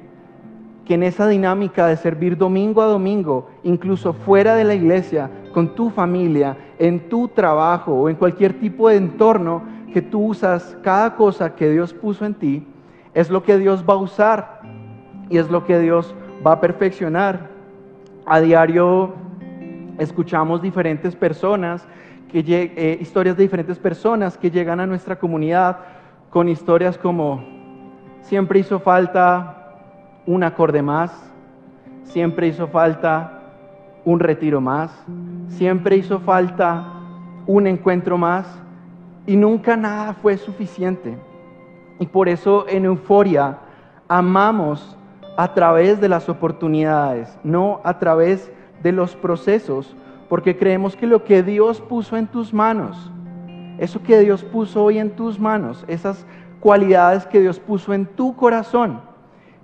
que 0.84 0.94
en 0.94 1.02
esa 1.02 1.26
dinámica 1.26 1.86
de 1.86 1.96
servir 1.96 2.36
domingo 2.36 2.80
a 2.80 2.86
domingo, 2.86 3.48
incluso 3.64 4.12
fuera 4.12 4.54
de 4.54 4.64
la 4.64 4.74
iglesia, 4.74 5.30
con 5.52 5.74
tu 5.74 5.90
familia, 5.90 6.56
en 6.78 7.08
tu 7.08 7.28
trabajo 7.28 7.92
o 7.92 8.08
en 8.08 8.16
cualquier 8.16 8.60
tipo 8.60 8.88
de 8.88 8.96
entorno, 8.96 9.62
que 9.96 10.02
tú 10.02 10.26
usas 10.26 10.76
cada 10.82 11.14
cosa 11.14 11.54
que 11.54 11.70
Dios 11.70 11.94
puso 11.94 12.26
en 12.26 12.34
ti, 12.34 12.66
es 13.14 13.30
lo 13.30 13.42
que 13.42 13.56
Dios 13.56 13.82
va 13.88 13.94
a 13.94 13.96
usar 13.96 14.60
y 15.30 15.38
es 15.38 15.50
lo 15.50 15.64
que 15.64 15.78
Dios 15.78 16.14
va 16.46 16.52
a 16.52 16.60
perfeccionar. 16.60 17.48
A 18.26 18.40
diario 18.40 19.14
escuchamos 19.96 20.60
diferentes 20.60 21.16
personas, 21.16 21.88
que, 22.30 22.40
eh, 22.46 22.98
historias 23.00 23.38
de 23.38 23.44
diferentes 23.44 23.78
personas 23.78 24.36
que 24.36 24.50
llegan 24.50 24.80
a 24.80 24.86
nuestra 24.86 25.18
comunidad 25.18 25.78
con 26.28 26.50
historias 26.50 26.98
como 26.98 27.42
siempre 28.20 28.58
hizo 28.58 28.78
falta 28.80 29.78
un 30.26 30.44
acorde 30.44 30.82
más, 30.82 31.10
siempre 32.02 32.48
hizo 32.48 32.68
falta 32.68 33.40
un 34.04 34.20
retiro 34.20 34.60
más, 34.60 34.90
siempre 35.48 35.96
hizo 35.96 36.20
falta 36.20 36.84
un 37.46 37.66
encuentro 37.66 38.18
más 38.18 38.65
y 39.26 39.36
nunca 39.36 39.76
nada 39.76 40.14
fue 40.14 40.36
suficiente. 40.36 41.16
Y 41.98 42.06
por 42.06 42.28
eso 42.28 42.66
en 42.68 42.84
euforia 42.84 43.58
amamos 44.08 44.96
a 45.36 45.52
través 45.52 46.00
de 46.00 46.08
las 46.08 46.28
oportunidades, 46.28 47.36
no 47.42 47.80
a 47.84 47.98
través 47.98 48.50
de 48.82 48.92
los 48.92 49.16
procesos, 49.16 49.96
porque 50.28 50.56
creemos 50.56 50.96
que 50.96 51.06
lo 51.06 51.24
que 51.24 51.42
Dios 51.42 51.80
puso 51.80 52.16
en 52.16 52.26
tus 52.26 52.52
manos, 52.54 53.10
eso 53.78 54.02
que 54.02 54.18
Dios 54.20 54.42
puso 54.42 54.84
hoy 54.84 54.98
en 54.98 55.10
tus 55.10 55.38
manos, 55.38 55.84
esas 55.88 56.26
cualidades 56.60 57.26
que 57.26 57.40
Dios 57.40 57.58
puso 57.58 57.92
en 57.92 58.06
tu 58.06 58.34
corazón, 58.34 59.00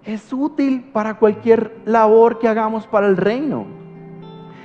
es 0.04 0.32
útil 0.32 0.90
para 0.92 1.18
cualquier 1.18 1.76
labor 1.84 2.38
que 2.38 2.48
hagamos 2.48 2.86
para 2.86 3.06
el 3.06 3.16
reino. 3.16 3.66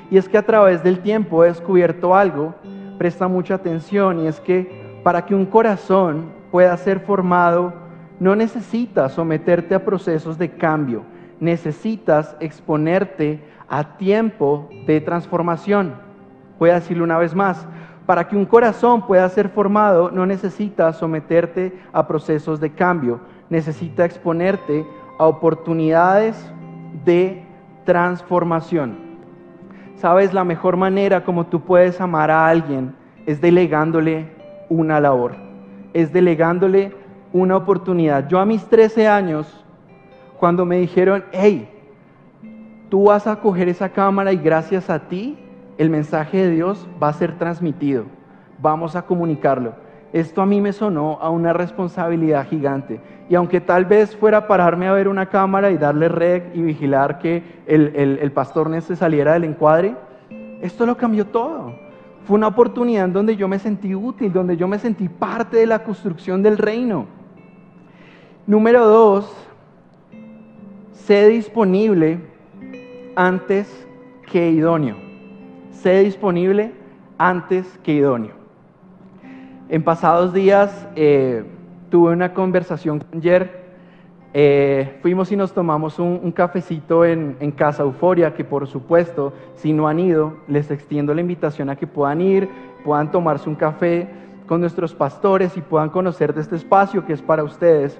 Y 0.09 0.17
es 0.17 0.27
que 0.27 0.37
a 0.37 0.45
través 0.45 0.83
del 0.83 0.99
tiempo 0.99 1.43
he 1.43 1.47
descubierto 1.47 2.15
algo, 2.15 2.55
presta 2.97 3.27
mucha 3.27 3.55
atención, 3.55 4.23
y 4.23 4.27
es 4.27 4.39
que 4.39 4.86
para 5.07 5.25
que 5.25 5.33
un 5.33 5.45
corazón 5.45 6.33
pueda 6.51 6.75
ser 6.75 6.99
formado, 6.99 7.73
no 8.19 8.35
necesitas 8.35 9.13
someterte 9.13 9.73
a 9.73 9.85
procesos 9.85 10.37
de 10.37 10.51
cambio, 10.51 11.03
necesitas 11.39 12.35
exponerte 12.41 13.41
a 13.69 13.95
tiempo 13.95 14.67
de 14.85 14.99
transformación. 14.99 15.93
Voy 16.59 16.71
a 16.71 16.81
decirlo 16.81 17.05
una 17.05 17.17
vez 17.17 17.33
más, 17.33 17.65
Para 18.05 18.27
que 18.27 18.35
un 18.35 18.43
corazón 18.43 19.07
pueda 19.07 19.29
ser 19.29 19.47
formado, 19.47 20.11
no 20.11 20.25
necesitas 20.25 20.97
someterte 20.97 21.73
a 21.93 22.05
procesos 22.05 22.59
de 22.59 22.73
cambio, 22.73 23.21
necesita 23.49 24.03
exponerte 24.03 24.85
a 25.17 25.25
oportunidades 25.25 26.35
de 27.05 27.45
transformación. 27.85 28.97
Sabes, 29.95 30.33
la 30.33 30.43
mejor 30.43 30.75
manera 30.75 31.23
como 31.23 31.45
tú 31.45 31.61
puedes 31.61 32.01
amar 32.01 32.29
a 32.29 32.45
alguien 32.49 32.93
es 33.25 33.39
delegándole 33.39 34.35
una 34.69 34.99
labor, 34.99 35.35
es 35.93 36.13
delegándole 36.13 36.93
una 37.33 37.55
oportunidad. 37.55 38.27
Yo 38.27 38.39
a 38.39 38.45
mis 38.45 38.65
13 38.65 39.07
años, 39.07 39.65
cuando 40.39 40.65
me 40.65 40.77
dijeron, 40.77 41.23
hey, 41.31 41.69
tú 42.89 43.05
vas 43.05 43.27
a 43.27 43.37
coger 43.37 43.69
esa 43.69 43.89
cámara 43.89 44.31
y 44.31 44.37
gracias 44.37 44.89
a 44.89 45.07
ti 45.07 45.37
el 45.77 45.89
mensaje 45.89 46.37
de 46.37 46.51
Dios 46.51 46.87
va 47.01 47.09
a 47.09 47.13
ser 47.13 47.37
transmitido, 47.37 48.05
vamos 48.59 48.95
a 48.95 49.03
comunicarlo. 49.03 49.73
Esto 50.13 50.41
a 50.41 50.45
mí 50.45 50.61
me 50.61 50.71
sonó 50.71 51.19
a 51.21 51.29
una 51.29 51.53
responsabilidad 51.53 52.47
gigante. 52.47 53.01
Y 53.29 53.35
aunque 53.35 53.59
tal 53.59 53.85
vez 53.85 54.15
fuera 54.15 54.47
pararme 54.47 54.87
a 54.87 54.93
ver 54.93 55.09
una 55.09 55.25
cámara 55.25 55.69
y 55.69 55.77
darle 55.77 56.07
rec 56.07 56.55
y 56.55 56.61
vigilar 56.61 57.19
que 57.19 57.43
el, 57.67 57.93
el, 57.95 58.31
pastor 58.31 58.69
Nese 58.69 58.95
saliera 58.95 59.33
del 59.33 59.43
encuadre, 59.43 59.95
esto 60.61 60.85
lo 60.85 60.95
cambió 60.95 61.25
todo. 61.25 61.73
Fue 62.27 62.35
una 62.35 62.47
oportunidad 62.47 63.07
donde 63.07 63.37
yo 63.37 63.47
me 63.47 63.57
sentí 63.57 63.95
útil, 63.95 64.33
donde 64.33 64.57
yo 64.57 64.67
me 64.67 64.79
sentí 64.79 65.07
parte 65.07 65.55
de 65.55 65.65
la 65.65 65.85
construcción 65.85 66.43
del 66.43 66.57
reino. 66.57 67.05
Número 68.45 68.85
dos, 68.85 69.33
sé 70.91 71.29
disponible 71.29 72.19
antes 73.15 73.87
que 74.29 74.51
idóneo. 74.51 74.97
Sé 75.71 76.03
disponible 76.03 76.73
antes 77.17 77.65
que 77.81 77.93
idóneo. 77.93 78.35
En 79.69 79.81
pasados 79.81 80.33
días 80.33 80.85
eh, 80.97 81.45
tuve 81.89 82.11
una 82.11 82.33
conversación 82.33 82.99
con 82.99 83.21
Jer. 83.21 83.66
Eh, 84.39 84.99
fuimos 85.01 85.31
y 85.31 85.35
nos 85.35 85.51
tomamos 85.51 85.97
un, 85.97 86.31
cafecito 86.31 87.03
en, 87.03 87.37
en, 87.39 87.49
Casa 87.49 87.81
Euforia, 87.81 88.35
que 88.35 88.43
por 88.43 88.67
supuesto, 88.67 89.33
si 89.55 89.73
no 89.73 89.87
han 89.87 89.99
ido, 89.99 90.37
les 90.47 90.69
extiendo 90.69 91.15
la 91.15 91.21
invitación 91.21 91.71
a 91.71 91.75
que 91.75 91.87
puedan 91.87 92.21
ir, 92.21 92.47
puedan 92.85 93.11
tomarse 93.11 93.49
un 93.49 93.55
café 93.55 94.07
con 94.45 94.61
nuestros 94.61 94.93
pastores 94.93 95.57
y 95.57 95.61
puedan 95.61 95.89
conocer 95.89 96.35
de 96.35 96.41
este 96.41 96.55
espacio 96.55 97.03
que 97.03 97.13
es 97.13 97.21
para 97.23 97.43
ustedes. 97.43 97.99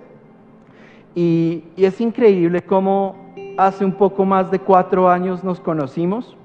Y, 1.15 1.63
y 1.75 1.85
es 1.85 1.99
increíble 1.99 2.61
cómo 2.61 3.15
hace 3.57 3.83
un 3.83 3.93
poco 3.93 4.23
más 4.23 4.51
de 4.51 4.59
cuatro 4.59 5.09
años 5.09 5.43
nos 5.43 5.59
conocimos, 5.59 6.37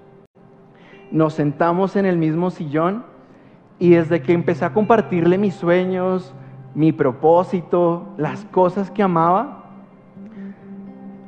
nos 1.11 1.35
sentamos 1.35 1.97
en 1.97 2.07
el 2.07 2.17
mismo 2.17 2.49
sillón 2.49 3.05
y 3.79 3.91
desde 3.91 4.23
que 4.23 4.33
empecé 4.33 4.65
a 4.65 4.73
compartirle 4.73 5.37
mis 5.37 5.53
sueños, 5.53 6.33
mi 6.75 6.93
propósito, 6.93 8.07
las 8.17 8.47
cosas 8.47 8.91
que 8.91 9.03
amaba, 9.03 9.62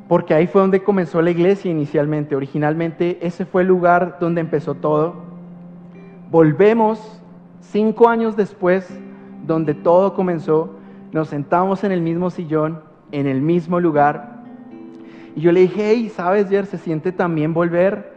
porque 0.08 0.34
ahí 0.34 0.46
fue 0.46 0.60
donde 0.60 0.82
comenzó 0.82 1.22
la 1.22 1.30
iglesia 1.30 1.70
inicialmente. 1.70 2.36
Originalmente 2.36 3.18
ese 3.22 3.44
fue 3.44 3.62
el 3.62 3.68
lugar 3.68 4.18
donde 4.20 4.40
empezó 4.40 4.74
todo. 4.74 5.14
Volvemos 6.30 7.20
cinco 7.60 8.08
años 8.08 8.36
después, 8.36 8.88
donde 9.46 9.74
todo 9.74 10.14
comenzó, 10.14 10.76
nos 11.12 11.28
sentamos 11.28 11.84
en 11.84 11.92
el 11.92 12.00
mismo 12.00 12.30
sillón, 12.30 12.80
en 13.12 13.26
el 13.26 13.40
mismo 13.40 13.80
lugar. 13.80 14.42
Y 15.36 15.40
yo 15.40 15.52
le 15.52 15.60
dije, 15.60 15.90
hey, 15.90 16.12
¿sabes, 16.14 16.48
Jer? 16.48 16.66
Se 16.66 16.78
siente 16.78 17.12
también 17.12 17.54
volver 17.54 18.14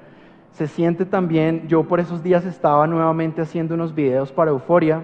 se 0.57 0.65
siente 0.65 1.05
también, 1.05 1.67
yo 1.67 1.83
por 1.83 1.99
esos 1.99 2.23
días 2.23 2.43
estaba 2.43 2.87
nuevamente 2.87 3.43
haciendo 3.43 3.75
unos 3.75 3.93
videos 3.93 4.31
para 4.31 4.49
Euforia 4.49 5.03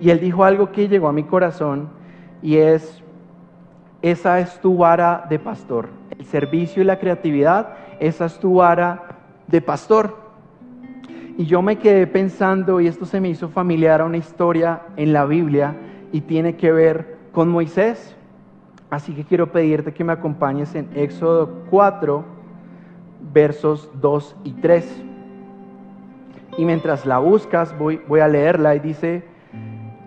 y 0.00 0.10
él 0.10 0.18
dijo 0.18 0.42
algo 0.42 0.72
que 0.72 0.88
llegó 0.88 1.06
a 1.06 1.12
mi 1.12 1.22
corazón 1.22 1.88
y 2.42 2.56
es, 2.56 2.99
esa 4.02 4.40
es 4.40 4.60
tu 4.60 4.76
vara 4.76 5.26
de 5.28 5.38
pastor, 5.38 5.88
el 6.18 6.24
servicio 6.24 6.82
y 6.82 6.86
la 6.86 6.98
creatividad, 6.98 7.74
esa 7.98 8.26
es 8.26 8.38
tu 8.38 8.54
vara 8.54 9.02
de 9.46 9.60
pastor. 9.60 10.16
Y 11.36 11.46
yo 11.46 11.62
me 11.62 11.76
quedé 11.76 12.06
pensando, 12.06 12.80
y 12.80 12.86
esto 12.86 13.04
se 13.04 13.20
me 13.20 13.28
hizo 13.28 13.48
familiar 13.48 14.00
a 14.00 14.04
una 14.04 14.16
historia 14.16 14.82
en 14.96 15.12
la 15.12 15.24
Biblia 15.24 15.74
y 16.12 16.22
tiene 16.22 16.56
que 16.56 16.72
ver 16.72 17.16
con 17.32 17.48
Moisés. 17.48 18.16
Así 18.90 19.14
que 19.14 19.24
quiero 19.24 19.52
pedirte 19.52 19.92
que 19.92 20.02
me 20.02 20.12
acompañes 20.12 20.74
en 20.74 20.88
Éxodo 20.94 21.64
4 21.70 22.24
versos 23.32 23.90
2 24.00 24.36
y 24.44 24.52
3. 24.52 25.02
Y 26.58 26.64
mientras 26.64 27.06
la 27.06 27.18
buscas, 27.18 27.76
voy, 27.78 28.00
voy 28.08 28.20
a 28.20 28.28
leerla 28.28 28.74
y 28.74 28.80
dice, 28.80 29.24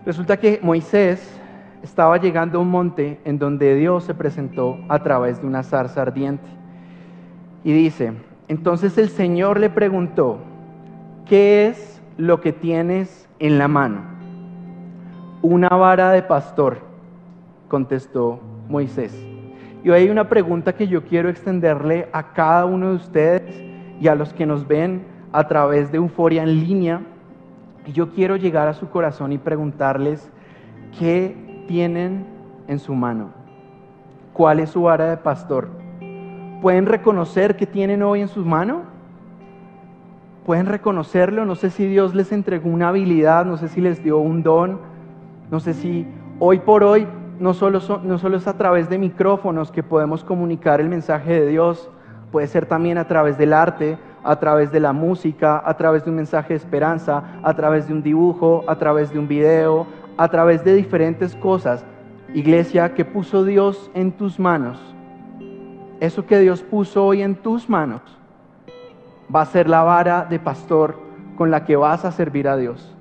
resulta 0.06 0.38
que 0.38 0.60
Moisés 0.62 1.39
estaba 1.84 2.17
llegando 2.17 2.58
a 2.58 2.62
un 2.62 2.72
monte 2.72 3.19
en 3.26 3.38
donde 3.38 3.76
Dios 3.76 4.06
se 4.06 4.15
presentó 4.15 4.80
a 4.88 5.00
través 5.04 5.41
de 5.41 5.48
una 5.48 5.63
zarza 5.63 6.02
ardiente. 6.02 6.48
Y 7.63 7.74
dice, 7.74 8.13
entonces 8.48 8.98
el 8.98 9.10
Señor 9.10 9.60
le 9.60 9.69
preguntó, 9.69 10.39
¿qué 11.26 11.67
es 11.67 12.02
lo 12.17 12.39
que 12.39 12.54
tienes 12.54 13.28
en 13.39 13.60
la 13.60 13.67
mano? 13.67 14.02
Una 15.41 15.67
vara 15.69 16.12
de 16.12 16.24
pastor, 16.24 16.80
contestó 17.67 18.39
Moisés. 18.69 19.13
Y 19.84 19.89
hoy 19.89 20.04
hay 20.04 20.10
una 20.10 20.30
pregunta 20.30 20.74
que 20.74 20.88
yo 20.88 21.04
quiero 21.04 21.28
extenderle 21.28 22.08
a 22.13 22.32
cada 22.32 22.65
uno 22.65 22.91
de 22.91 22.96
ustedes 22.96 23.62
y 24.00 24.08
a 24.08 24.15
los 24.15 24.34
que 24.34 24.46
nos 24.46 24.65
ven 24.65 25.04
a 25.34 25.48
través 25.50 25.91
de 25.91 25.98
Euforia 25.98 26.43
en 26.43 26.62
línea. 26.62 27.02
Y 27.86 27.91
yo 27.91 28.12
quiero 28.12 28.38
llegar 28.38 28.69
a 28.69 28.74
su 28.74 28.89
corazón 28.89 29.34
y 29.34 29.38
preguntarles 29.38 30.32
qué 30.98 31.42
tienen 31.67 32.26
en 32.67 32.80
su 32.80 32.93
mano. 32.93 33.30
¿Cuál 34.34 34.60
es 34.60 34.71
su 34.71 34.84
vara 34.84 35.10
de 35.10 35.17
pastor? 35.17 35.67
¿Pueden 36.62 36.86
reconocer 36.86 37.56
qué 37.56 37.65
tienen 37.65 38.04
hoy 38.04 38.21
en 38.21 38.28
su 38.28 38.43
mano? 38.45 38.82
¿Pueden 40.45 40.65
reconocerlo? 40.65 41.45
No 41.45 41.56
sé 41.56 41.69
si 41.69 41.88
Dios 41.88 42.15
les 42.15 42.32
entregó 42.32 42.69
una 42.69 42.89
habilidad, 42.89 43.45
no 43.45 43.58
sé 43.58 43.67
si 43.67 43.82
les 43.82 44.04
dio 44.04 44.17
un 44.17 44.43
don, 44.43 44.80
no 45.52 45.60
sé 45.60 45.73
si 45.73 46.08
hoy 46.39 46.60
por 46.60 46.84
hoy 46.84 47.08
no 47.39 47.54
solo, 47.54 47.80
no 48.04 48.17
solo 48.17 48.38
es 48.38 48.47
a 48.47 48.58
través 48.58 48.89
de 48.89 48.97
micrófonos 48.97 49.71
que 49.71 49.84
podemos 49.84 50.23
comunicar 50.23 50.82
el 50.82 50.89
mensaje 50.89 51.39
de 51.39 51.47
Dios, 51.47 51.89
puede 52.32 52.47
ser 52.47 52.65
también 52.65 52.97
a 52.97 53.08
través 53.08 53.38
del 53.38 53.54
arte, 53.54 53.97
a 54.23 54.38
través 54.38 54.71
de 54.71 54.80
la 54.80 54.93
música, 54.93 55.62
a 55.65 55.76
través 55.76 56.06
de 56.06 56.10
un 56.10 56.15
mensaje 56.15 56.49
de 56.49 56.58
esperanza, 56.58 57.23
a 57.43 57.54
través 57.54 57.88
de 57.88 57.93
un 57.93 58.02
dibujo, 58.02 58.63
a 58.67 58.76
través 58.78 59.12
de 59.12 59.19
un 59.19 59.28
video, 59.28 59.86
a 60.17 60.28
través 60.28 60.63
de 60.63 60.76
diferentes 60.76 61.36
cosas. 61.36 61.86
Iglesia, 62.34 62.93
que 62.93 63.06
puso 63.06 63.43
Dios 63.43 63.91
en 63.93 64.12
tus 64.12 64.39
manos, 64.39 64.80
eso 65.99 66.26
que 66.26 66.39
Dios 66.39 66.62
puso 66.63 67.06
hoy 67.06 67.21
en 67.21 67.36
tus 67.36 67.69
manos, 67.69 68.02
va 69.34 69.41
a 69.41 69.45
ser 69.45 69.69
la 69.69 69.84
vara 69.84 70.26
de 70.30 70.39
pastor 70.39 70.99
con 71.38 71.52
la 71.52 71.63
que 71.65 71.76
vas 71.76 72.06
a 72.06 72.12
servir 72.12 72.47
a 72.47 72.58
Dios. 72.58 72.95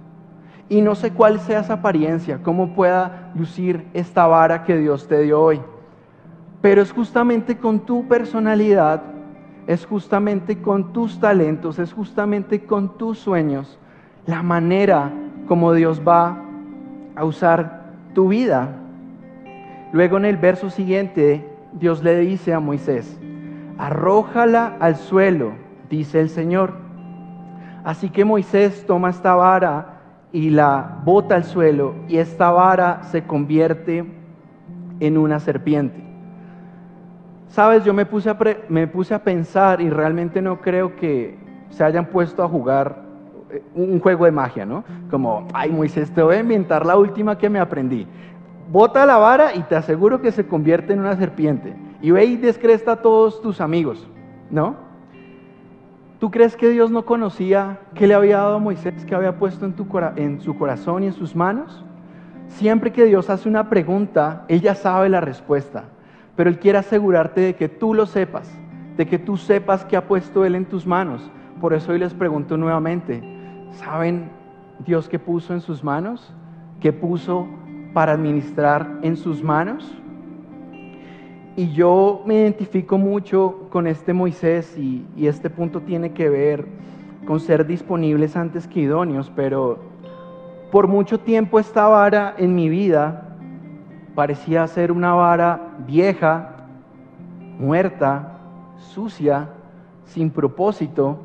Y 0.68 0.80
no 0.80 0.94
sé 0.94 1.12
cuál 1.12 1.40
sea 1.40 1.60
esa 1.60 1.74
apariencia, 1.74 2.42
cómo 2.42 2.74
pueda 2.74 3.30
lucir 3.34 3.86
esta 3.92 4.26
vara 4.26 4.64
que 4.64 4.76
Dios 4.78 5.08
te 5.08 5.22
dio 5.22 5.40
hoy. 5.40 5.60
Pero 6.60 6.80
es 6.80 6.92
justamente 6.92 7.58
con 7.58 7.80
tu 7.80 8.06
personalidad, 8.06 9.02
es 9.66 9.84
justamente 9.84 10.60
con 10.60 10.92
tus 10.92 11.18
talentos, 11.18 11.78
es 11.78 11.92
justamente 11.92 12.64
con 12.64 12.96
tus 12.96 13.18
sueños, 13.18 13.78
la 14.26 14.42
manera 14.42 15.12
como 15.46 15.72
Dios 15.72 16.00
va 16.06 16.42
a 17.16 17.24
usar 17.24 17.82
tu 18.14 18.28
vida. 18.28 18.68
Luego 19.92 20.16
en 20.16 20.24
el 20.24 20.36
verso 20.36 20.70
siguiente, 20.70 21.46
Dios 21.72 22.02
le 22.02 22.18
dice 22.18 22.54
a 22.54 22.60
Moisés, 22.60 23.20
arrójala 23.78 24.76
al 24.80 24.96
suelo, 24.96 25.52
dice 25.90 26.20
el 26.20 26.28
Señor. 26.28 26.74
Así 27.84 28.10
que 28.10 28.24
Moisés 28.24 28.86
toma 28.86 29.10
esta 29.10 29.34
vara 29.34 30.00
y 30.32 30.50
la 30.50 31.00
bota 31.04 31.34
al 31.34 31.44
suelo 31.44 31.94
y 32.08 32.16
esta 32.16 32.50
vara 32.50 33.02
se 33.04 33.24
convierte 33.24 34.04
en 35.00 35.18
una 35.18 35.40
serpiente. 35.40 36.02
Sabes, 37.48 37.84
yo 37.84 37.92
me 37.92 38.06
puse, 38.06 38.30
a 38.30 38.38
me 38.68 38.86
puse 38.86 39.12
a 39.12 39.22
pensar 39.22 39.82
y 39.82 39.90
realmente 39.90 40.40
no 40.40 40.60
creo 40.60 40.96
que 40.96 41.36
se 41.68 41.84
hayan 41.84 42.06
puesto 42.06 42.42
a 42.42 42.48
jugar 42.48 43.01
un 43.74 44.00
juego 44.00 44.24
de 44.24 44.32
magia, 44.32 44.64
¿no? 44.64 44.84
Como, 45.10 45.46
ay 45.52 45.70
Moisés, 45.70 46.10
te 46.12 46.22
voy 46.22 46.36
a 46.36 46.40
inventar 46.40 46.86
la 46.86 46.96
última 46.96 47.38
que 47.38 47.50
me 47.50 47.58
aprendí. 47.58 48.06
Bota 48.70 49.04
la 49.04 49.16
vara 49.18 49.54
y 49.54 49.62
te 49.62 49.76
aseguro 49.76 50.20
que 50.22 50.32
se 50.32 50.46
convierte 50.46 50.92
en 50.92 51.00
una 51.00 51.16
serpiente. 51.16 51.74
Y 52.00 52.10
ve 52.10 52.24
y 52.24 52.36
descresta 52.36 52.92
a 52.92 53.02
todos 53.02 53.42
tus 53.42 53.60
amigos, 53.60 54.08
¿no? 54.50 54.76
¿Tú 56.18 56.30
crees 56.30 56.56
que 56.56 56.70
Dios 56.70 56.90
no 56.90 57.04
conocía 57.04 57.80
qué 57.94 58.06
le 58.06 58.14
había 58.14 58.38
dado 58.38 58.56
a 58.56 58.58
Moisés, 58.58 59.04
que 59.04 59.14
había 59.14 59.38
puesto 59.38 59.66
en, 59.66 59.72
tu, 59.72 59.86
en 60.16 60.40
su 60.40 60.56
corazón 60.56 61.02
y 61.02 61.06
en 61.06 61.12
sus 61.12 61.34
manos? 61.34 61.84
Siempre 62.46 62.92
que 62.92 63.06
Dios 63.06 63.28
hace 63.28 63.48
una 63.48 63.68
pregunta, 63.68 64.44
Él 64.48 64.60
ya 64.60 64.74
sabe 64.74 65.08
la 65.08 65.20
respuesta, 65.20 65.84
pero 66.36 66.48
Él 66.48 66.58
quiere 66.58 66.78
asegurarte 66.78 67.40
de 67.40 67.54
que 67.56 67.68
tú 67.68 67.92
lo 67.92 68.06
sepas, 68.06 68.48
de 68.96 69.06
que 69.06 69.18
tú 69.18 69.36
sepas 69.36 69.84
qué 69.84 69.96
ha 69.96 70.06
puesto 70.06 70.44
Él 70.44 70.54
en 70.54 70.66
tus 70.66 70.86
manos. 70.86 71.28
Por 71.60 71.74
eso 71.74 71.92
hoy 71.92 71.98
les 71.98 72.14
pregunto 72.14 72.56
nuevamente, 72.56 73.22
¿saben 73.72 74.30
Dios 74.84 75.08
que 75.08 75.18
puso 75.18 75.52
en 75.54 75.60
sus 75.60 75.82
manos, 75.84 76.32
que 76.80 76.92
puso 76.92 77.46
para 77.92 78.12
administrar 78.12 78.98
en 79.02 79.16
sus 79.16 79.42
manos. 79.42 79.96
Y 81.56 81.72
yo 81.72 82.22
me 82.24 82.34
identifico 82.34 82.96
mucho 82.96 83.68
con 83.70 83.86
este 83.86 84.12
Moisés 84.12 84.76
y, 84.78 85.06
este 85.18 85.50
punto 85.50 85.82
tiene 85.82 86.12
que 86.12 86.28
ver 86.28 86.66
con 87.26 87.40
ser 87.40 87.66
disponibles 87.66 88.36
antes 88.36 88.66
que 88.66 88.80
idóneos, 88.80 89.30
pero 89.36 89.78
por 90.70 90.88
mucho 90.88 91.20
tiempo 91.20 91.58
esta 91.58 91.86
vara 91.86 92.34
en 92.38 92.54
mi 92.54 92.68
vida 92.68 93.36
parecía 94.14 94.66
ser 94.66 94.90
una 94.90 95.12
vara 95.12 95.60
vieja, 95.86 96.66
muerta, 97.58 98.38
sucia, 98.78 99.50
sin 100.06 100.30
propósito. 100.30 101.20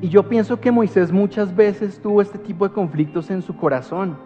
Y 0.00 0.08
yo 0.10 0.28
pienso 0.28 0.60
que 0.60 0.70
Moisés 0.70 1.10
muchas 1.10 1.54
veces 1.56 2.00
tuvo 2.00 2.22
este 2.22 2.38
tipo 2.38 2.68
de 2.68 2.72
conflictos 2.72 3.30
en 3.30 3.42
su 3.42 3.56
corazón. 3.56 4.16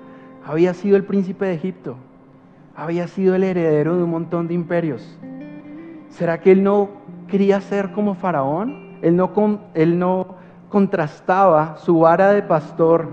Había 0.45 0.75
sido 0.75 0.97
el 0.97 1.05
príncipe 1.05 1.47
de 1.47 1.55
Egipto, 1.55 1.97
había 2.77 3.07
sido 3.09 3.35
el 3.35 3.45
heredero 3.45 3.97
de 3.97 4.03
un 4.03 4.11
montón 4.11 4.49
de 4.49 4.55
imperios. 4.55 5.19
¿Será 6.11 6.41
que 6.41 6.53
él 6.53 6.63
no 6.63 6.91
quería 7.27 7.61
ser 7.63 7.93
como 7.93 8.15
faraón? 8.15 8.99
Él 9.01 9.17
no, 9.17 9.33
él 9.73 9.99
no 9.99 10.35
contrastaba 10.69 11.77
su 11.79 12.01
vara 12.01 12.33
de 12.33 12.43
pastor, 12.43 13.09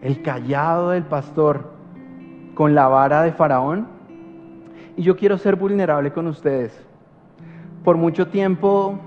el 0.00 0.22
callado 0.22 0.90
del 0.90 1.04
pastor, 1.04 1.72
con 2.54 2.74
la 2.74 2.88
vara 2.88 3.22
de 3.22 3.32
faraón. 3.32 3.86
Y 4.96 5.02
yo 5.02 5.16
quiero 5.16 5.36
ser 5.36 5.56
vulnerable 5.56 6.10
con 6.10 6.26
ustedes. 6.26 6.78
Por 7.84 7.98
mucho 7.98 8.28
tiempo 8.28 8.98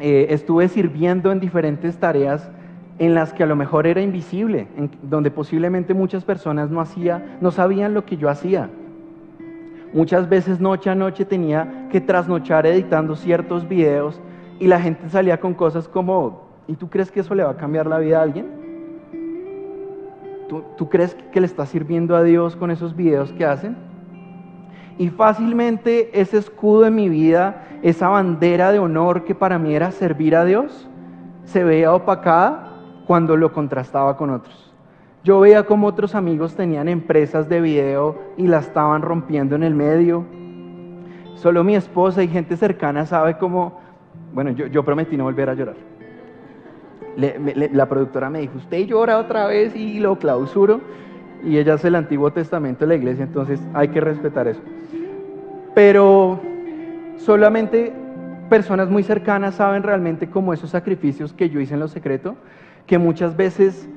eh, 0.00 0.26
estuve 0.30 0.68
sirviendo 0.68 1.32
en 1.32 1.40
diferentes 1.40 1.98
tareas 1.98 2.48
en 2.98 3.14
las 3.14 3.32
que 3.32 3.42
a 3.42 3.46
lo 3.46 3.56
mejor 3.56 3.86
era 3.86 4.00
invisible, 4.00 4.66
donde 5.02 5.30
posiblemente 5.30 5.94
muchas 5.94 6.24
personas 6.24 6.70
no, 6.70 6.80
hacía, 6.80 7.38
no 7.40 7.50
sabían 7.50 7.94
lo 7.94 8.04
que 8.04 8.16
yo 8.16 8.28
hacía. 8.28 8.68
Muchas 9.92 10.28
veces 10.28 10.60
noche 10.60 10.90
a 10.90 10.94
noche 10.94 11.24
tenía 11.24 11.88
que 11.90 12.00
trasnochar 12.00 12.66
editando 12.66 13.16
ciertos 13.16 13.68
videos 13.68 14.20
y 14.58 14.66
la 14.66 14.80
gente 14.80 15.08
salía 15.08 15.38
con 15.38 15.54
cosas 15.54 15.88
como, 15.88 16.48
¿y 16.66 16.74
tú 16.74 16.90
crees 16.90 17.10
que 17.10 17.20
eso 17.20 17.34
le 17.34 17.44
va 17.44 17.50
a 17.50 17.56
cambiar 17.56 17.86
la 17.86 17.98
vida 17.98 18.18
a 18.18 18.22
alguien? 18.22 18.46
¿Tú, 20.48 20.64
tú 20.76 20.88
crees 20.88 21.14
que 21.32 21.40
le 21.40 21.46
está 21.46 21.66
sirviendo 21.66 22.16
a 22.16 22.22
Dios 22.22 22.56
con 22.56 22.70
esos 22.70 22.96
videos 22.96 23.32
que 23.32 23.44
hacen? 23.44 23.76
Y 24.98 25.10
fácilmente 25.10 26.20
ese 26.20 26.38
escudo 26.38 26.86
en 26.86 26.96
mi 26.96 27.08
vida, 27.08 27.67
esa 27.82 28.08
bandera 28.08 28.72
de 28.72 28.78
honor 28.78 29.24
que 29.24 29.34
para 29.34 29.58
mí 29.58 29.74
era 29.74 29.90
servir 29.90 30.34
a 30.36 30.44
Dios, 30.44 30.88
se 31.44 31.64
veía 31.64 31.94
opacada 31.94 32.72
cuando 33.06 33.36
lo 33.36 33.52
contrastaba 33.52 34.16
con 34.16 34.30
otros. 34.30 34.72
Yo 35.24 35.40
veía 35.40 35.64
como 35.64 35.86
otros 35.86 36.14
amigos 36.14 36.54
tenían 36.54 36.88
empresas 36.88 37.48
de 37.48 37.60
video 37.60 38.18
y 38.36 38.46
la 38.46 38.58
estaban 38.58 39.02
rompiendo 39.02 39.56
en 39.56 39.62
el 39.62 39.74
medio. 39.74 40.24
Solo 41.34 41.64
mi 41.64 41.74
esposa 41.74 42.22
y 42.22 42.28
gente 42.28 42.56
cercana 42.56 43.06
sabe 43.06 43.36
cómo, 43.38 43.80
bueno, 44.32 44.50
yo, 44.50 44.82
prometí 44.84 45.16
no 45.16 45.24
volver 45.24 45.50
a 45.50 45.54
llorar. 45.54 45.76
la 47.16 47.88
productora 47.88 48.30
me 48.30 48.40
dijo, 48.40 48.58
usted 48.58 48.86
llora 48.86 49.18
otra 49.18 49.46
vez 49.46 49.74
y 49.74 50.00
lo 50.00 50.18
clausuro. 50.18 50.80
Y 51.44 51.56
ella 51.58 51.74
es 51.74 51.84
el 51.84 51.94
Antiguo 51.94 52.32
Testamento 52.32 52.80
de 52.80 52.88
la 52.88 52.94
iglesia, 52.96 53.24
entonces 53.24 53.60
hay 53.72 53.88
que 53.88 54.00
respetar 54.00 54.48
eso. 54.48 54.60
Pero 55.74 56.40
solamente 57.18 57.92
personas 58.48 58.88
muy 58.88 59.02
cercanas 59.02 59.56
saben 59.56 59.82
realmente 59.82 60.30
cómo 60.30 60.52
esos 60.52 60.70
sacrificios 60.70 61.32
que 61.32 61.50
yo 61.50 61.60
hice 61.60 61.74
en 61.74 61.80
lo 61.80 61.88
secreto, 61.88 62.36
que 62.86 62.98
muchas 62.98 63.36
veces 63.36 63.88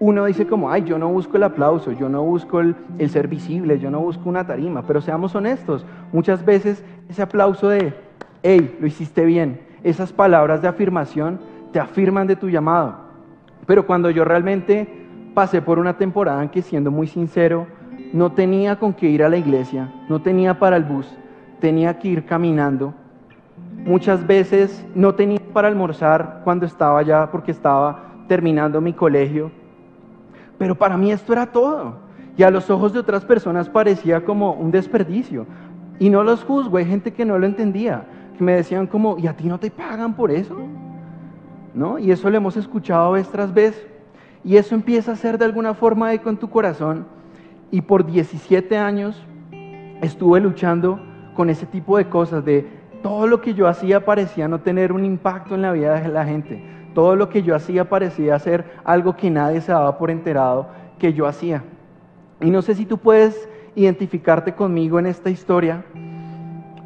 uno 0.00 0.24
dice 0.24 0.46
como, 0.46 0.70
ay, 0.70 0.84
yo 0.84 0.98
no 0.98 1.08
busco 1.08 1.36
el 1.36 1.42
aplauso, 1.44 1.92
yo 1.92 2.08
no 2.08 2.22
busco 2.22 2.60
el, 2.60 2.74
el, 2.98 3.10
ser 3.10 3.28
visible, 3.28 3.78
yo 3.78 3.90
no 3.90 4.00
busco 4.00 4.28
una 4.28 4.46
tarima, 4.46 4.82
pero 4.86 5.00
seamos 5.00 5.34
honestos, 5.34 5.84
muchas 6.12 6.44
veces 6.44 6.82
ese 7.08 7.22
aplauso 7.22 7.68
de, 7.68 7.94
hey, 8.42 8.76
lo 8.80 8.86
hiciste 8.86 9.24
bien, 9.24 9.60
esas 9.82 10.12
palabras 10.12 10.62
de 10.62 10.68
afirmación 10.68 11.38
te 11.72 11.78
afirman 11.80 12.26
de 12.26 12.36
tu 12.36 12.48
llamado. 12.48 12.96
Pero 13.66 13.86
cuando 13.86 14.10
yo 14.10 14.24
realmente 14.24 14.88
pasé 15.34 15.62
por 15.62 15.78
una 15.78 15.96
temporada 15.96 16.42
en 16.42 16.48
que, 16.48 16.62
siendo 16.62 16.90
muy 16.90 17.06
sincero, 17.06 17.66
no 18.12 18.32
tenía 18.32 18.78
con 18.78 18.94
qué 18.94 19.08
ir 19.08 19.22
a 19.22 19.28
la 19.28 19.36
iglesia, 19.36 19.92
no 20.08 20.22
tenía 20.22 20.58
para 20.58 20.76
el 20.76 20.84
bus, 20.84 21.06
tenía 21.60 21.98
que 21.98 22.08
ir 22.08 22.24
caminando. 22.24 22.94
Muchas 23.84 24.26
veces 24.26 24.84
no 24.94 25.14
tenía 25.14 25.40
para 25.52 25.68
almorzar 25.68 26.40
cuando 26.44 26.66
estaba 26.66 26.98
allá 26.98 27.30
porque 27.30 27.50
estaba 27.50 28.04
terminando 28.28 28.80
mi 28.80 28.92
colegio. 28.92 29.50
Pero 30.58 30.74
para 30.74 30.96
mí 30.96 31.12
esto 31.12 31.32
era 31.32 31.46
todo. 31.46 31.96
Y 32.36 32.42
a 32.42 32.50
los 32.50 32.70
ojos 32.70 32.92
de 32.92 32.98
otras 32.98 33.24
personas 33.24 33.68
parecía 33.68 34.24
como 34.24 34.52
un 34.52 34.70
desperdicio. 34.70 35.46
Y 35.98 36.10
no 36.10 36.24
los 36.24 36.42
juzgo, 36.42 36.78
hay 36.78 36.86
gente 36.86 37.12
que 37.12 37.24
no 37.24 37.38
lo 37.38 37.46
entendía, 37.46 38.04
que 38.36 38.42
me 38.42 38.54
decían 38.54 38.86
como, 38.86 39.16
¿y 39.18 39.28
a 39.28 39.36
ti 39.36 39.46
no 39.46 39.58
te 39.58 39.70
pagan 39.70 40.14
por 40.14 40.30
eso? 40.30 40.56
¿No? 41.74 41.98
Y 41.98 42.10
eso 42.10 42.28
lo 42.30 42.36
hemos 42.36 42.56
escuchado 42.56 43.12
vez 43.12 43.28
tras 43.28 43.54
vez. 43.54 43.86
Y 44.42 44.56
eso 44.56 44.74
empieza 44.74 45.12
a 45.12 45.16
ser 45.16 45.38
de 45.38 45.44
alguna 45.44 45.74
forma 45.74 46.12
eco 46.12 46.28
en 46.30 46.36
tu 46.36 46.50
corazón 46.50 47.06
y 47.74 47.80
por 47.80 48.06
17 48.06 48.78
años 48.78 49.20
estuve 50.00 50.38
luchando 50.38 51.00
con 51.34 51.50
ese 51.50 51.66
tipo 51.66 51.98
de 51.98 52.08
cosas, 52.08 52.44
de 52.44 52.66
todo 53.02 53.26
lo 53.26 53.40
que 53.42 53.52
yo 53.52 53.68
hacía 53.68 54.04
parecía 54.04 54.48
no 54.48 54.60
tener 54.60 54.92
un 54.92 55.04
impacto 55.04 55.54
en 55.54 55.62
la 55.62 55.72
vida 55.72 56.00
de 56.00 56.08
la 56.08 56.24
gente. 56.24 56.64
Todo 56.94 57.16
lo 57.16 57.28
que 57.28 57.42
yo 57.42 57.54
hacía 57.54 57.88
parecía 57.88 58.38
ser 58.38 58.64
algo 58.84 59.16
que 59.16 59.30
nadie 59.30 59.60
se 59.60 59.72
daba 59.72 59.98
por 59.98 60.10
enterado 60.10 60.68
que 60.98 61.12
yo 61.12 61.26
hacía. 61.26 61.62
Y 62.40 62.50
no 62.50 62.62
sé 62.62 62.74
si 62.74 62.86
tú 62.86 62.98
puedes 62.98 63.48
identificarte 63.74 64.54
conmigo 64.54 64.98
en 64.98 65.06
esta 65.06 65.28
historia, 65.28 65.84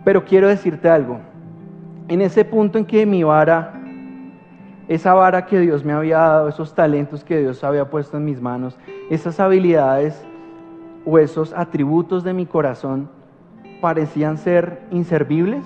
pero 0.04 0.24
quiero 0.24 0.48
decirte 0.48 0.88
algo. 0.88 1.20
En 2.08 2.22
ese 2.22 2.44
punto 2.44 2.78
en 2.78 2.86
que 2.86 3.04
mi 3.04 3.22
vara, 3.22 3.80
esa 4.88 5.12
vara 5.12 5.44
que 5.46 5.60
Dios 5.60 5.84
me 5.84 5.92
había 5.92 6.18
dado, 6.18 6.48
esos 6.48 6.74
talentos 6.74 7.22
que 7.22 7.38
Dios 7.38 7.62
había 7.62 7.90
puesto 7.90 8.16
en 8.16 8.24
mis 8.24 8.40
manos, 8.40 8.78
esas 9.10 9.38
habilidades 9.38 10.20
o 11.04 11.18
esos 11.18 11.52
atributos 11.52 12.24
de 12.24 12.32
mi 12.32 12.46
corazón 12.46 13.17
parecían 13.80 14.38
ser 14.38 14.82
inservibles, 14.90 15.64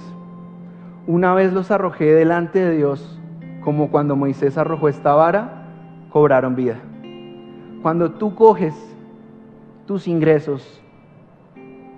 una 1.07 1.35
vez 1.35 1.53
los 1.53 1.71
arrojé 1.71 2.13
delante 2.13 2.59
de 2.59 2.77
Dios, 2.77 3.21
como 3.65 3.91
cuando 3.91 4.17
Moisés 4.17 4.57
arrojó 4.59 4.89
esta 4.89 5.15
vara, 5.15 5.67
cobraron 6.11 6.55
vida. 6.55 6.77
Cuando 7.83 8.13
tú 8.13 8.35
coges 8.35 8.75
tus 9.87 10.07
ingresos, 10.07 10.81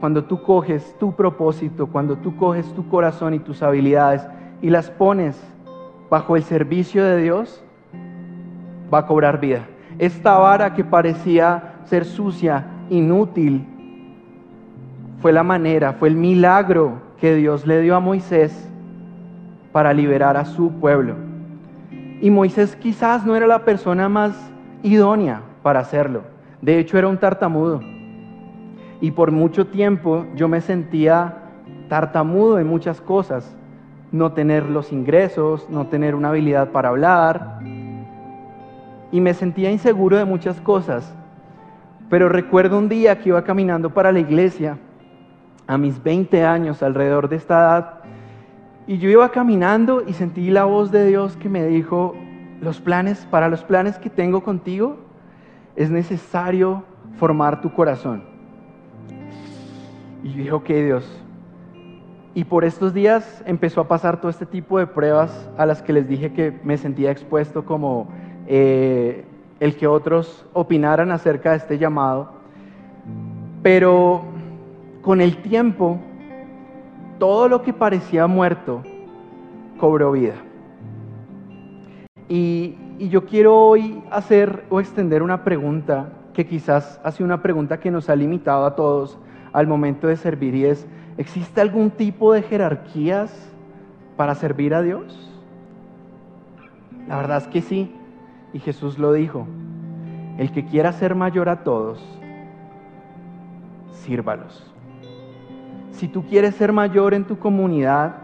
cuando 0.01 0.25
tú 0.25 0.43
coges 0.43 0.97
tu 0.99 1.13
propósito, 1.13 1.87
cuando 1.87 2.17
tú 2.17 2.37
coges 2.37 2.67
tu 2.75 2.89
corazón 2.89 3.35
y 3.35 3.39
tus 3.39 3.63
habilidades 3.63 4.27
y 4.63 4.71
las 4.71 4.91
pones 4.91 5.39
bajo 6.11 6.37
el 6.37 6.43
servicio 6.43 7.05
de 7.05 7.23
Dios, 7.23 7.63
va 8.93 8.99
a 8.99 9.07
cobrar 9.07 9.41
vida. 9.41 9.67
Esta 9.99 10.39
vara 10.39 10.75
que 10.75 10.85
parecía 10.85 11.75
ser 11.85 12.05
sucia, 12.05 12.67
inútil, 12.91 13.67
fue 15.21 15.33
la 15.33 15.43
manera, 15.43 15.95
fue 15.95 16.09
el 16.09 16.17
milagro 16.17 17.03
que 17.21 17.35
Dios 17.35 17.67
le 17.67 17.81
dio 17.81 17.97
a 17.97 18.01
Moisés 18.01 18.69
para 19.73 19.93
liberar 19.93 20.37
a 20.37 20.45
su 20.45 20.73
pueblo. 20.73 21.15
Y 22.21 22.31
Moisés 22.31 22.77
quizás 22.77 23.27
no 23.27 23.35
era 23.35 23.47
la 23.47 23.65
persona 23.65 24.09
más 24.09 24.35
idónea 24.83 25.43
para 25.63 25.81
hacerlo. 25.81 26.23
De 26.63 26.79
hecho, 26.79 26.97
era 26.97 27.09
un 27.09 27.19
tartamudo. 27.19 27.81
Y 29.01 29.11
por 29.11 29.33
mucho 29.33 29.67
tiempo 29.67 30.27
yo 30.35 30.49
me 30.49 30.61
sentía 30.61 31.35
tartamudo 31.89 32.59
en 32.59 32.67
muchas 32.67 33.01
cosas. 33.01 33.57
No 34.13 34.33
tener 34.33 34.69
los 34.71 34.93
ingresos, 34.93 35.69
no 35.69 35.89
tener 35.89 36.15
una 36.15 36.29
habilidad 36.29 36.71
para 36.71 36.91
hablar. 36.91 37.59
Y 39.11 39.21
me 39.21 39.35
sentía 39.35 39.71
inseguro 39.71 40.17
de 40.17 40.25
muchas 40.25 40.61
cosas. 40.61 41.15
Pero 42.09 42.29
recuerdo 42.29 42.79
un 42.79 42.89
día 42.89 43.19
que 43.19 43.31
iba 43.31 43.43
caminando 43.43 43.91
para 43.91 44.13
la 44.13 44.21
iglesia, 44.21 44.79
a 45.67 45.79
mis 45.79 46.03
20 46.03 46.45
años, 46.45 46.83
alrededor 46.83 47.29
de 47.29 47.37
esta 47.37 47.55
edad, 47.55 47.95
y 48.87 48.99
yo 48.99 49.09
iba 49.09 49.31
caminando 49.31 50.03
y 50.07 50.13
sentí 50.13 50.51
la 50.51 50.65
voz 50.65 50.91
de 50.91 51.07
Dios 51.07 51.37
que 51.37 51.49
me 51.49 51.65
dijo, 51.67 52.15
los 52.61 52.81
planes, 52.81 53.27
para 53.31 53.49
los 53.49 53.65
planes 53.65 53.99
que 53.99 54.11
tengo 54.11 54.43
contigo, 54.43 54.99
es 55.75 55.91
necesario 55.91 56.85
formar 57.17 57.61
tu 57.63 57.73
corazón. 57.73 58.25
Y 60.23 60.33
yo 60.45 60.61
dije, 60.61 60.85
Dios. 60.85 61.21
Y 62.35 62.45
por 62.45 62.65
estos 62.65 62.93
días 62.93 63.43
empezó 63.47 63.81
a 63.81 63.89
pasar 63.89 64.21
todo 64.21 64.31
este 64.31 64.45
tipo 64.45 64.79
de 64.79 64.87
pruebas 64.87 65.49
a 65.57 65.67
las 65.67 65.83
que 65.83 65.93
les 65.93 66.09
dije 66.09 66.33
que 66.33 66.59
me 66.65 66.77
sentía 66.77 67.11
expuesto 67.11 67.65
como 67.65 68.09
eh, 68.47 69.25
el 69.61 69.77
que 69.77 69.87
otros 69.87 70.45
opinaran 70.53 71.11
acerca 71.13 71.53
de 71.53 71.59
este 71.59 71.79
llamado, 71.79 72.33
pero 73.63 74.25
con 75.05 75.21
el 75.21 75.37
tiempo 75.43 75.99
todo 77.19 77.49
lo 77.49 77.63
que 77.63 77.73
parecía 77.75 78.27
muerto 78.27 78.83
cobró 79.79 80.13
vida. 80.13 80.35
Y, 82.29 82.79
yo 83.11 83.27
quiero 83.27 83.57
hoy 83.57 84.03
hacer 84.11 84.65
o 84.71 84.79
extender 84.81 85.23
una 85.23 85.43
pregunta 85.43 86.13
que 86.33 86.47
quizás 86.47 87.01
ha 87.03 87.11
sido 87.11 87.27
una 87.27 87.43
pregunta 87.43 87.81
que 87.81 87.91
nos 87.91 88.09
ha 88.09 88.15
limitado 88.15 88.65
a 88.65 88.77
todos 88.77 89.19
al 89.53 89.67
momento 89.67 90.07
de 90.07 90.17
servir 90.17 90.55
y 90.55 90.65
es, 90.65 90.87
¿existe 91.19 91.61
algún 91.61 91.91
tipo 91.91 92.33
de 92.33 92.43
jerarquías 92.43 93.53
para 94.17 94.37
servir 94.37 94.75
a 94.75 94.81
Dios? 94.81 95.29
La 97.09 97.17
verdad 97.17 97.39
es 97.39 97.49
que 97.49 97.63
sí, 97.63 97.93
y 98.53 98.61
Jesús 98.61 98.97
lo 98.99 99.13
dijo, 99.13 99.47
el 100.39 100.53
que 100.53 100.65
quiera 100.65 100.93
ser 100.93 101.17
mayor 101.17 101.49
a 101.49 101.65
todos, 101.65 102.01
sírvalos. 103.91 104.74
Si 105.95 106.09
tú 106.09 106.25
quieres 106.25 106.57
ser 106.57 106.73
mayor 106.73 107.15
en 107.15 107.25
tu 107.25 107.39
comunidad, 107.39 108.17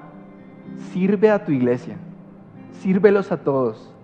sirve 0.93 1.31
a 1.31 1.45
tu 1.45 1.53
iglesia, 1.53 1.97
sírvelos 2.81 3.31
a 3.31 3.39
todos. 3.39 3.95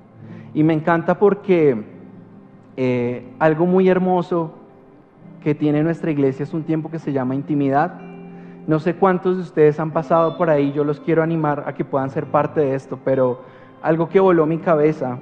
Y 0.55 0.63
me 0.63 0.73
encanta 0.73 1.19
porque 1.19 1.85
eh, 2.77 3.29
algo 3.41 3.67
muy 3.67 3.89
hermoso 3.89 4.55
que 5.43 5.57
tiene 5.57 5.83
nuestra 5.83 6.13
iglesia 6.13 6.45
es 6.45 6.55
un 6.55 6.63
tiempo 6.63 6.91
que 6.91 7.01
se 7.01 7.13
llama 7.13 7.35
intimidad. 7.35 8.01
No 8.69 8.79
sé 8.79 8.95
cuántos 8.95 9.37
de 9.37 9.43
ustedes 9.43 9.81
han 9.81 9.91
pasado 9.91 10.37
por 10.37 10.49
ahí, 10.49 10.73
yo 10.73 10.85
los 10.85 11.01
quiero 11.01 11.25
animar 11.25 11.65
a 11.67 11.75
que 11.75 11.85
puedan 11.85 12.11
ser 12.11 12.27
parte 12.27 12.61
de 12.61 12.75
esto, 12.77 13.01
pero 13.05 13.43
algo 13.83 14.09
que 14.09 14.21
voló 14.21 14.47
mi 14.47 14.59
cabeza 14.59 15.19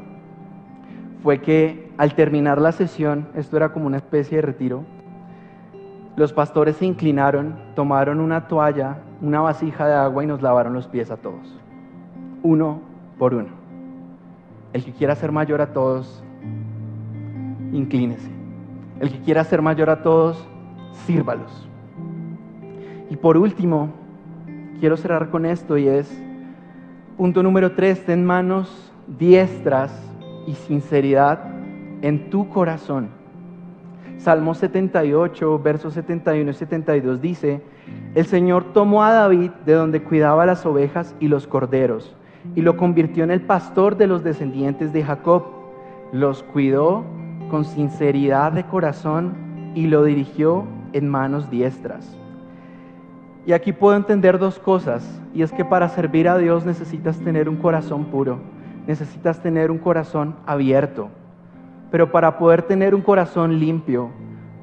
fue 1.22 1.40
que 1.40 1.90
al 1.96 2.14
terminar 2.14 2.61
la 2.61 2.72
sesión, 2.72 3.28
esto 3.35 3.57
era 3.57 3.72
como 3.72 3.87
una 3.87 3.96
especie 3.96 4.37
de 4.37 4.42
retiro, 4.42 4.85
los 6.16 6.33
pastores 6.33 6.77
se 6.77 6.87
inclinaron, 6.87 7.57
tomaron 7.74 8.20
una 8.20 8.46
toalla, 8.46 8.98
una 9.20 9.40
vasija 9.40 9.87
de 9.87 9.94
agua 9.94 10.22
y 10.22 10.27
nos 10.27 10.42
lavaron 10.42 10.72
los 10.72 10.87
pies 10.87 11.11
a 11.11 11.16
todos, 11.16 11.59
uno 12.42 12.81
por 13.18 13.35
uno. 13.35 13.48
El 14.72 14.85
que 14.85 14.92
quiera 14.92 15.14
ser 15.16 15.33
mayor 15.33 15.61
a 15.61 15.72
todos, 15.72 16.22
inclínese. 17.72 18.31
El 19.00 19.11
que 19.11 19.20
quiera 19.20 19.42
ser 19.44 19.61
mayor 19.61 19.90
a 19.90 20.03
todos, 20.03 20.46
sírvalos. 21.07 21.68
Y 23.11 23.16
por 23.16 23.37
último, 23.37 23.90
quiero 24.81 24.96
cerrar 24.96 25.31
con 25.31 25.46
esto 25.46 25.77
y 25.77 25.88
es, 25.88 26.22
punto 27.16 27.42
número 27.42 27.72
tres, 27.72 28.05
ten 28.05 28.24
manos 28.24 28.92
diestras 29.18 29.92
y 30.46 30.55
sinceridad 30.55 31.40
en 32.03 32.31
tu 32.31 32.48
corazón. 32.48 33.23
Salmo 34.24 34.54
78, 34.54 35.58
versos 35.58 35.92
71 35.92 36.50
y 36.50 36.54
72 36.54 37.20
dice, 37.20 37.60
el 38.14 38.24
Señor 38.24 38.72
tomó 38.72 39.04
a 39.04 39.12
David 39.12 39.50
de 39.66 39.74
donde 39.74 40.02
cuidaba 40.02 40.46
las 40.46 40.64
ovejas 40.64 41.14
y 41.20 41.28
los 41.28 41.46
corderos 41.46 42.16
y 42.54 42.62
lo 42.62 42.78
convirtió 42.78 43.22
en 43.22 43.30
el 43.30 43.42
pastor 43.42 43.98
de 43.98 44.06
los 44.06 44.24
descendientes 44.24 44.94
de 44.94 45.04
Jacob. 45.04 45.44
Los 46.10 46.42
cuidó 46.42 47.04
con 47.50 47.66
sinceridad 47.66 48.52
de 48.52 48.64
corazón 48.64 49.34
y 49.74 49.88
lo 49.88 50.04
dirigió 50.04 50.64
en 50.94 51.06
manos 51.06 51.50
diestras. 51.50 52.16
Y 53.44 53.52
aquí 53.52 53.74
puedo 53.74 53.94
entender 53.94 54.38
dos 54.38 54.58
cosas, 54.58 55.20
y 55.34 55.42
es 55.42 55.52
que 55.52 55.66
para 55.66 55.90
servir 55.90 56.30
a 56.30 56.38
Dios 56.38 56.64
necesitas 56.64 57.18
tener 57.18 57.46
un 57.46 57.56
corazón 57.56 58.06
puro, 58.06 58.38
necesitas 58.87 59.42
tener 59.42 59.70
un 59.70 59.76
corazón 59.76 60.37
abierto, 60.46 61.10
pero 61.90 62.11
para 62.11 62.38
poder 62.38 62.62
tener 62.62 62.94
un 62.94 63.03
corazón 63.03 63.59
limpio, 63.59 64.11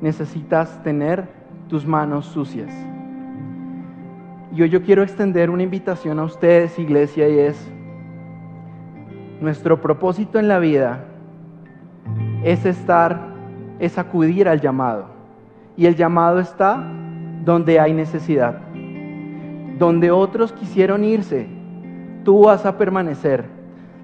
necesitas 0.02 0.82
tener 0.84 1.28
tus 1.68 1.86
manos 1.86 2.26
sucias. 2.26 2.72
Y 4.54 4.62
hoy 4.62 4.70
yo 4.70 4.84
quiero 4.84 5.04
extender 5.04 5.50
una 5.50 5.64
invitación 5.64 6.20
a 6.20 6.24
ustedes, 6.26 6.78
iglesia, 6.78 7.30
y 7.30 7.40
es, 7.40 7.72
nuestro 9.40 9.82
propósito 9.82 10.40
en 10.40 10.48
la 10.48 10.60
vida 10.60 11.06
es 12.44 12.66
estar, 12.66 13.34
es 13.80 13.98
acudir 13.98 14.50
al 14.50 14.60
llamado. 14.60 15.06
Y 15.78 15.86
el 15.86 15.96
llamado 15.96 16.40
está 16.40 16.84
donde 17.46 17.80
hay 17.80 17.94
necesidad. 17.94 18.60
Donde 19.78 20.12
otros 20.12 20.52
quisieron 20.52 21.04
irse, 21.04 21.48
tú 22.24 22.46
vas 22.46 22.66
a 22.66 22.78
permanecer. 22.78 23.46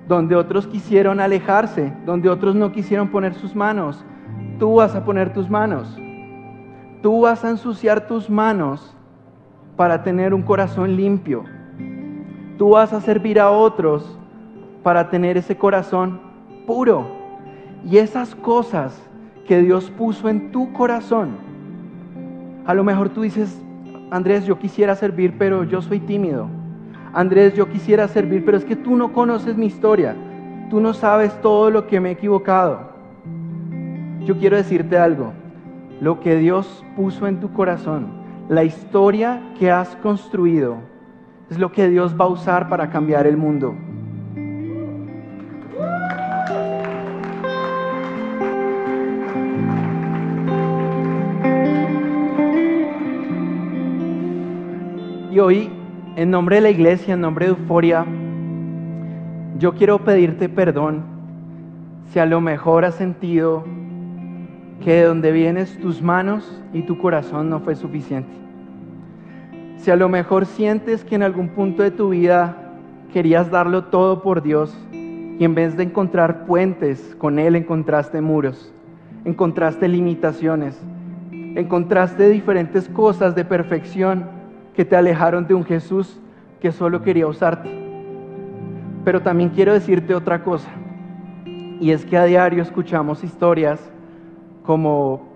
Donde 0.08 0.36
otros 0.36 0.68
quisieron 0.68 1.20
alejarse, 1.20 1.94
donde 2.06 2.30
otros 2.30 2.56
no 2.56 2.72
quisieron 2.72 3.10
poner 3.10 3.34
sus 3.34 3.56
manos, 3.56 4.04
tú 4.60 4.76
vas 4.76 4.96
a 4.96 5.04
poner 5.04 5.34
tus 5.34 5.50
manos. 5.50 5.98
Tú 7.02 7.22
vas 7.22 7.44
a 7.44 7.50
ensuciar 7.50 8.08
tus 8.08 8.30
manos 8.30 8.96
para 9.76 10.04
tener 10.04 10.34
un 10.34 10.42
corazón 10.42 10.96
limpio. 10.96 11.44
Tú 12.58 12.70
vas 12.70 12.92
a 12.94 13.02
servir 13.02 13.40
a 13.40 13.52
otros 13.52 14.18
para 14.82 15.10
tener 15.10 15.38
ese 15.38 15.58
corazón 15.58 16.20
puro. 16.66 17.06
Y 17.86 17.98
esas 17.98 18.34
cosas 18.36 19.00
que 19.46 19.62
Dios 19.62 19.92
puso 19.92 20.28
en 20.28 20.52
tu 20.52 20.74
corazón, 20.74 21.38
a 22.66 22.74
lo 22.74 22.84
mejor 22.84 23.10
tú 23.10 23.22
dices, 23.22 23.62
Andrés, 24.10 24.46
yo 24.46 24.58
quisiera 24.58 24.96
servir, 24.96 25.36
pero 25.38 25.64
yo 25.64 25.82
soy 25.82 26.00
tímido. 26.00 26.50
Andrés, 27.14 27.54
yo 27.54 27.70
quisiera 27.70 28.08
servir, 28.08 28.44
pero 28.46 28.58
es 28.58 28.66
que 28.66 28.76
tú 28.76 28.96
no 28.96 29.14
conoces 29.14 29.58
mi 29.58 29.66
historia. 29.66 30.16
Tú 30.70 30.80
no 30.80 30.94
sabes 30.94 31.40
todo 31.42 31.70
lo 31.72 31.88
que 31.88 32.00
me 32.00 32.10
he 32.10 32.12
equivocado. 32.14 32.92
Yo 34.26 34.38
quiero 34.38 34.58
decirte 34.58 34.98
algo. 34.98 35.34
Lo 36.02 36.20
que 36.20 36.36
Dios 36.36 36.86
puso 36.96 37.28
en 37.28 37.40
tu 37.40 37.54
corazón, 37.54 38.08
la 38.50 38.64
historia 38.64 39.42
que 39.58 39.72
has 39.72 39.96
construido, 39.98 40.78
es 41.50 41.58
lo 41.58 41.72
que 41.72 41.90
Dios 41.90 42.16
va 42.20 42.26
a 42.26 42.30
usar 42.30 42.70
para 42.70 42.90
cambiar 42.90 43.26
el 43.26 43.38
mundo. 43.38 43.74
Y 55.32 55.40
hoy, 55.40 55.77
en 56.18 56.32
nombre 56.32 56.56
de 56.56 56.64
la 56.64 56.72
iglesia, 56.72 57.14
en 57.14 57.22
nombre 57.22 57.46
de 57.46 57.52
Euforia, 57.52 58.04
yo 59.60 59.76
quiero 59.76 60.00
pedirte 60.00 60.50
perdón 60.50 61.04
si 62.12 62.18
a 62.18 62.26
lo 62.26 62.42
mejor 62.42 62.86
has 62.86 62.96
sentido 62.96 63.64
que 64.84 64.94
de 64.94 65.04
donde 65.04 65.32
vienes 65.32 65.78
tus 65.78 66.02
manos 66.02 66.64
y 66.74 66.82
tu 66.82 66.98
corazón 66.98 67.52
no 67.52 67.60
fue 67.60 67.76
suficiente. 67.76 68.32
Si 69.78 69.92
a 69.92 69.96
lo 69.96 70.10
mejor 70.10 70.48
sientes 70.48 71.04
que 71.04 71.14
en 71.14 71.22
algún 71.22 71.50
punto 71.50 71.84
de 71.84 71.92
tu 71.92 72.10
vida 72.10 72.58
querías 73.14 73.52
darlo 73.52 73.84
todo 73.84 74.24
por 74.24 74.42
Dios 74.42 74.76
y 74.92 75.44
en 75.44 75.54
vez 75.54 75.78
de 75.78 75.84
encontrar 75.84 76.48
puentes 76.48 77.16
con 77.20 77.38
Él 77.38 77.56
encontraste 77.56 78.22
muros, 78.22 78.74
encontraste 79.24 79.88
limitaciones, 79.88 80.82
encontraste 81.32 82.28
diferentes 82.28 82.90
cosas 82.90 83.36
de 83.36 83.46
perfección 83.46 84.37
que 84.78 84.86
te 84.86 84.96
alejaron 84.96 85.48
de 85.48 85.56
un 85.56 85.66
Jesús 85.66 86.20
que 86.62 86.72
solo 86.72 87.02
quería 87.02 87.26
usarte. 87.26 87.68
Pero 89.04 89.24
también 89.24 89.50
quiero 89.50 89.74
decirte 89.74 90.14
otra 90.14 90.44
cosa, 90.44 90.70
y 91.80 91.90
es 91.90 92.06
que 92.06 92.16
a 92.16 92.26
diario 92.26 92.62
escuchamos 92.62 93.24
historias 93.24 93.80
como 94.64 95.30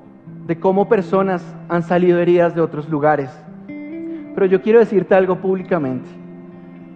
de 0.45 0.59
cómo 0.59 0.87
personas 0.87 1.43
han 1.69 1.81
salido 1.81 2.19
heridas 2.19 2.53
de 2.53 2.61
otros 2.61 2.87
lugares. 2.87 3.31
Pero 3.65 4.45
yo 4.45 4.61
quiero 4.61 4.77
decirte 4.77 5.15
algo 5.15 5.37
públicamente. 5.37 6.07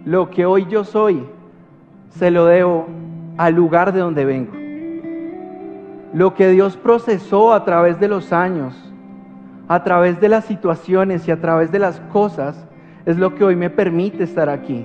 Lo 0.04 0.30
que 0.30 0.46
hoy 0.46 0.66
yo 0.70 0.84
soy, 0.84 1.26
se 2.10 2.30
lo 2.30 2.46
debo 2.46 2.86
al 3.38 3.54
lugar 3.54 3.92
de 3.92 3.98
donde 3.98 4.24
vengo. 4.24 4.52
Lo 6.12 6.34
que 6.34 6.48
Dios 6.50 6.76
procesó 6.76 7.52
a 7.52 7.64
través 7.64 7.98
de 7.98 8.06
los 8.06 8.32
años, 8.32 8.94
a 9.68 9.82
través 9.82 10.20
de 10.20 10.28
las 10.28 10.44
situaciones 10.44 11.26
y 11.26 11.30
a 11.30 11.40
través 11.40 11.72
de 11.72 11.78
las 11.78 12.00
cosas 12.12 12.66
es 13.04 13.16
lo 13.18 13.34
que 13.34 13.44
hoy 13.44 13.56
me 13.56 13.70
permite 13.70 14.24
estar 14.24 14.48
aquí. 14.48 14.84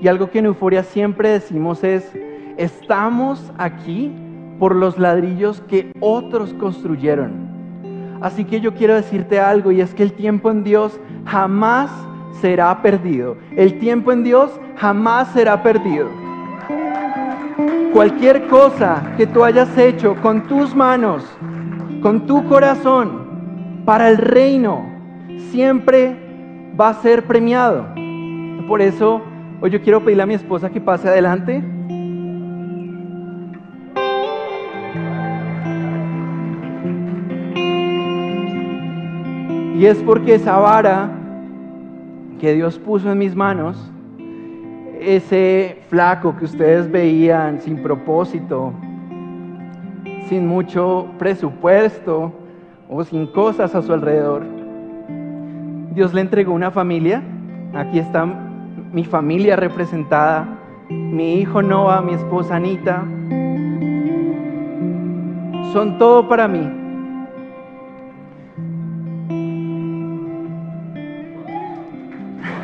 Y 0.00 0.08
algo 0.08 0.30
que 0.30 0.38
en 0.38 0.46
Euforia 0.46 0.82
siempre 0.82 1.30
decimos 1.30 1.84
es, 1.84 2.10
estamos 2.56 3.52
aquí 3.58 4.12
por 4.58 4.74
los 4.74 4.98
ladrillos 4.98 5.62
que 5.62 5.92
otros 6.00 6.52
construyeron. 6.54 7.32
Así 8.20 8.44
que 8.44 8.60
yo 8.60 8.74
quiero 8.74 8.94
decirte 8.94 9.40
algo 9.40 9.70
y 9.72 9.80
es 9.80 9.94
que 9.94 10.02
el 10.02 10.12
tiempo 10.12 10.50
en 10.50 10.64
Dios 10.64 10.98
jamás 11.26 11.90
será 12.40 12.82
perdido. 12.82 13.36
El 13.56 13.78
tiempo 13.78 14.12
en 14.12 14.24
Dios 14.24 14.50
jamás 14.76 15.28
será 15.28 15.62
perdido. 15.62 16.08
Cualquier 17.92 18.46
cosa 18.48 19.14
que 19.16 19.26
tú 19.26 19.44
hayas 19.44 19.76
hecho 19.78 20.16
con 20.20 20.46
tus 20.48 20.74
manos, 20.74 21.24
con 22.02 22.26
tu 22.26 22.44
corazón, 22.48 23.23
para 23.84 24.08
el 24.08 24.16
reino 24.16 24.86
siempre 25.50 26.16
va 26.78 26.90
a 26.90 26.94
ser 26.94 27.24
premiado. 27.24 27.86
Por 28.66 28.80
eso 28.80 29.20
hoy 29.60 29.70
yo 29.70 29.82
quiero 29.82 30.02
pedirle 30.02 30.22
a 30.22 30.26
mi 30.26 30.34
esposa 30.34 30.70
que 30.70 30.80
pase 30.80 31.08
adelante. 31.08 31.62
Y 39.76 39.86
es 39.86 40.02
porque 40.04 40.36
esa 40.36 40.56
vara 40.56 41.10
que 42.40 42.54
Dios 42.54 42.78
puso 42.78 43.10
en 43.12 43.18
mis 43.18 43.34
manos 43.34 43.90
ese 45.00 45.82
flaco 45.88 46.34
que 46.36 46.46
ustedes 46.46 46.90
veían 46.90 47.60
sin 47.60 47.82
propósito, 47.82 48.72
sin 50.28 50.46
mucho 50.46 51.08
presupuesto 51.18 52.32
o 52.88 53.04
sin 53.04 53.26
cosas 53.26 53.74
a 53.74 53.82
su 53.82 53.92
alrededor, 53.92 54.42
Dios 55.94 56.12
le 56.12 56.20
entregó 56.20 56.52
una 56.52 56.70
familia. 56.70 57.22
Aquí 57.74 57.98
está 57.98 58.26
mi 58.92 59.04
familia 59.04 59.56
representada, 59.56 60.46
mi 60.88 61.40
hijo 61.40 61.62
Noah, 61.62 62.00
mi 62.00 62.14
esposa 62.14 62.56
Anita. 62.56 63.04
Son 65.72 65.98
todo 65.98 66.28
para 66.28 66.48
mí. 66.48 66.80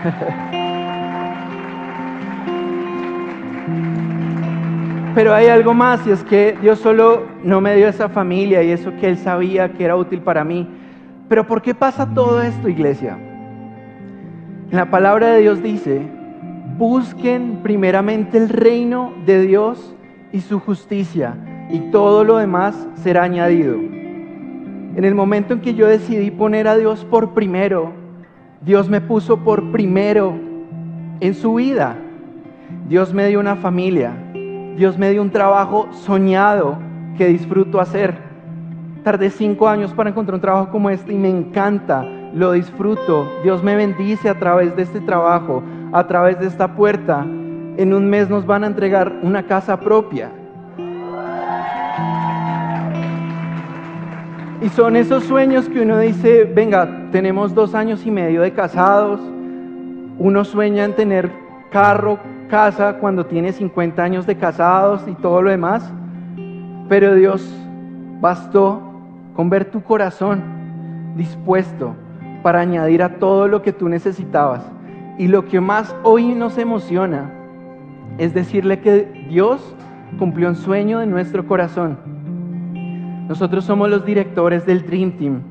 Pero 5.14 5.34
hay 5.34 5.48
algo 5.48 5.74
más 5.74 6.06
y 6.06 6.12
es 6.12 6.22
que 6.22 6.56
Dios 6.62 6.78
solo 6.78 7.24
no 7.42 7.60
me 7.60 7.74
dio 7.74 7.88
esa 7.88 8.08
familia 8.08 8.62
y 8.62 8.70
eso 8.70 8.92
que 9.00 9.08
Él 9.08 9.18
sabía 9.18 9.72
que 9.72 9.84
era 9.84 9.96
útil 9.96 10.20
para 10.20 10.44
mí. 10.44 10.68
Pero 11.28 11.46
¿por 11.46 11.62
qué 11.62 11.74
pasa 11.74 12.14
todo 12.14 12.40
esto, 12.42 12.68
iglesia? 12.68 13.18
La 14.70 14.88
palabra 14.88 15.28
de 15.28 15.40
Dios 15.40 15.62
dice, 15.62 16.02
busquen 16.78 17.58
primeramente 17.62 18.38
el 18.38 18.48
reino 18.48 19.12
de 19.26 19.42
Dios 19.42 19.96
y 20.32 20.40
su 20.42 20.60
justicia 20.60 21.34
y 21.70 21.80
todo 21.90 22.22
lo 22.22 22.36
demás 22.36 22.88
será 22.94 23.24
añadido. 23.24 23.74
En 23.74 25.04
el 25.04 25.14
momento 25.16 25.54
en 25.54 25.60
que 25.60 25.74
yo 25.74 25.88
decidí 25.88 26.30
poner 26.30 26.68
a 26.68 26.76
Dios 26.76 27.04
por 27.04 27.34
primero, 27.34 27.92
Dios 28.60 28.88
me 28.88 29.00
puso 29.00 29.38
por 29.38 29.72
primero 29.72 30.34
en 31.20 31.34
su 31.34 31.54
vida. 31.54 31.96
Dios 32.88 33.12
me 33.12 33.26
dio 33.26 33.40
una 33.40 33.56
familia, 33.56 34.12
Dios 34.80 34.96
me 34.96 35.10
dio 35.10 35.20
un 35.20 35.28
trabajo 35.28 35.88
soñado 35.92 36.78
que 37.18 37.26
disfruto 37.26 37.80
hacer. 37.80 38.14
Tardé 39.04 39.28
cinco 39.28 39.68
años 39.68 39.92
para 39.92 40.08
encontrar 40.08 40.36
un 40.36 40.40
trabajo 40.40 40.70
como 40.70 40.88
este 40.88 41.12
y 41.12 41.18
me 41.18 41.28
encanta, 41.28 42.02
lo 42.32 42.52
disfruto. 42.52 43.28
Dios 43.42 43.62
me 43.62 43.76
bendice 43.76 44.30
a 44.30 44.38
través 44.38 44.74
de 44.76 44.84
este 44.84 45.02
trabajo, 45.02 45.62
a 45.92 46.06
través 46.06 46.40
de 46.40 46.46
esta 46.46 46.76
puerta. 46.76 47.26
En 47.76 47.92
un 47.92 48.08
mes 48.08 48.30
nos 48.30 48.46
van 48.46 48.64
a 48.64 48.68
entregar 48.68 49.18
una 49.20 49.42
casa 49.42 49.78
propia. 49.78 50.30
Y 54.62 54.70
son 54.70 54.96
esos 54.96 55.24
sueños 55.24 55.68
que 55.68 55.82
uno 55.82 55.98
dice, 55.98 56.44
venga, 56.44 57.10
tenemos 57.12 57.54
dos 57.54 57.74
años 57.74 58.06
y 58.06 58.10
medio 58.10 58.40
de 58.40 58.54
casados, 58.54 59.20
uno 60.18 60.42
sueña 60.42 60.84
en 60.84 60.96
tener 60.96 61.30
carro, 61.70 62.18
casa 62.50 62.94
cuando 62.94 63.24
tiene 63.24 63.52
50 63.52 64.02
años 64.02 64.26
de 64.26 64.36
casados 64.36 65.02
y 65.06 65.14
todo 65.14 65.40
lo 65.40 65.50
demás, 65.50 65.90
pero 66.88 67.14
Dios 67.14 67.48
bastó 68.20 68.82
con 69.34 69.48
ver 69.48 69.66
tu 69.66 69.82
corazón 69.82 70.42
dispuesto 71.16 71.94
para 72.42 72.60
añadir 72.60 73.02
a 73.02 73.18
todo 73.18 73.48
lo 73.48 73.62
que 73.62 73.72
tú 73.72 73.88
necesitabas. 73.88 74.62
Y 75.16 75.28
lo 75.28 75.46
que 75.46 75.60
más 75.60 75.94
hoy 76.02 76.34
nos 76.34 76.58
emociona 76.58 77.30
es 78.18 78.34
decirle 78.34 78.80
que 78.80 79.26
Dios 79.28 79.74
cumplió 80.18 80.48
un 80.48 80.56
sueño 80.56 80.98
de 80.98 81.06
nuestro 81.06 81.46
corazón. 81.46 81.98
Nosotros 83.28 83.64
somos 83.64 83.88
los 83.88 84.04
directores 84.04 84.66
del 84.66 84.84
Dream 84.84 85.12
Team 85.12 85.42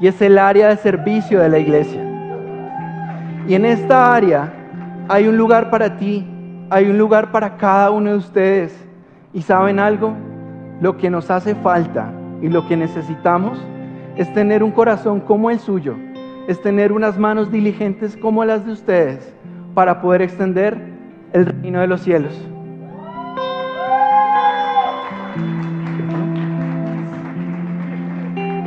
y 0.00 0.06
es 0.06 0.22
el 0.22 0.38
área 0.38 0.68
de 0.68 0.76
servicio 0.76 1.40
de 1.40 1.48
la 1.48 1.58
iglesia. 1.58 2.02
Y 3.48 3.54
en 3.54 3.64
esta 3.64 4.14
área 4.14 4.52
hay 5.08 5.26
un 5.26 5.36
lugar 5.36 5.70
para 5.70 5.96
ti 5.96 6.24
hay 6.70 6.90
un 6.90 6.98
lugar 6.98 7.30
para 7.30 7.56
cada 7.56 7.90
uno 7.90 8.10
de 8.10 8.16
ustedes. 8.16 8.86
¿Y 9.32 9.42
saben 9.42 9.78
algo? 9.78 10.14
Lo 10.80 10.96
que 10.96 11.10
nos 11.10 11.30
hace 11.30 11.54
falta 11.54 12.12
y 12.42 12.48
lo 12.48 12.66
que 12.66 12.76
necesitamos 12.76 13.58
es 14.16 14.32
tener 14.32 14.62
un 14.62 14.70
corazón 14.70 15.20
como 15.20 15.50
el 15.50 15.58
suyo, 15.58 15.94
es 16.48 16.60
tener 16.62 16.92
unas 16.92 17.18
manos 17.18 17.50
diligentes 17.50 18.16
como 18.16 18.44
las 18.44 18.64
de 18.64 18.72
ustedes 18.72 19.34
para 19.74 20.00
poder 20.00 20.22
extender 20.22 20.78
el 21.32 21.46
reino 21.46 21.80
de 21.80 21.86
los 21.86 22.00
cielos. 22.00 22.32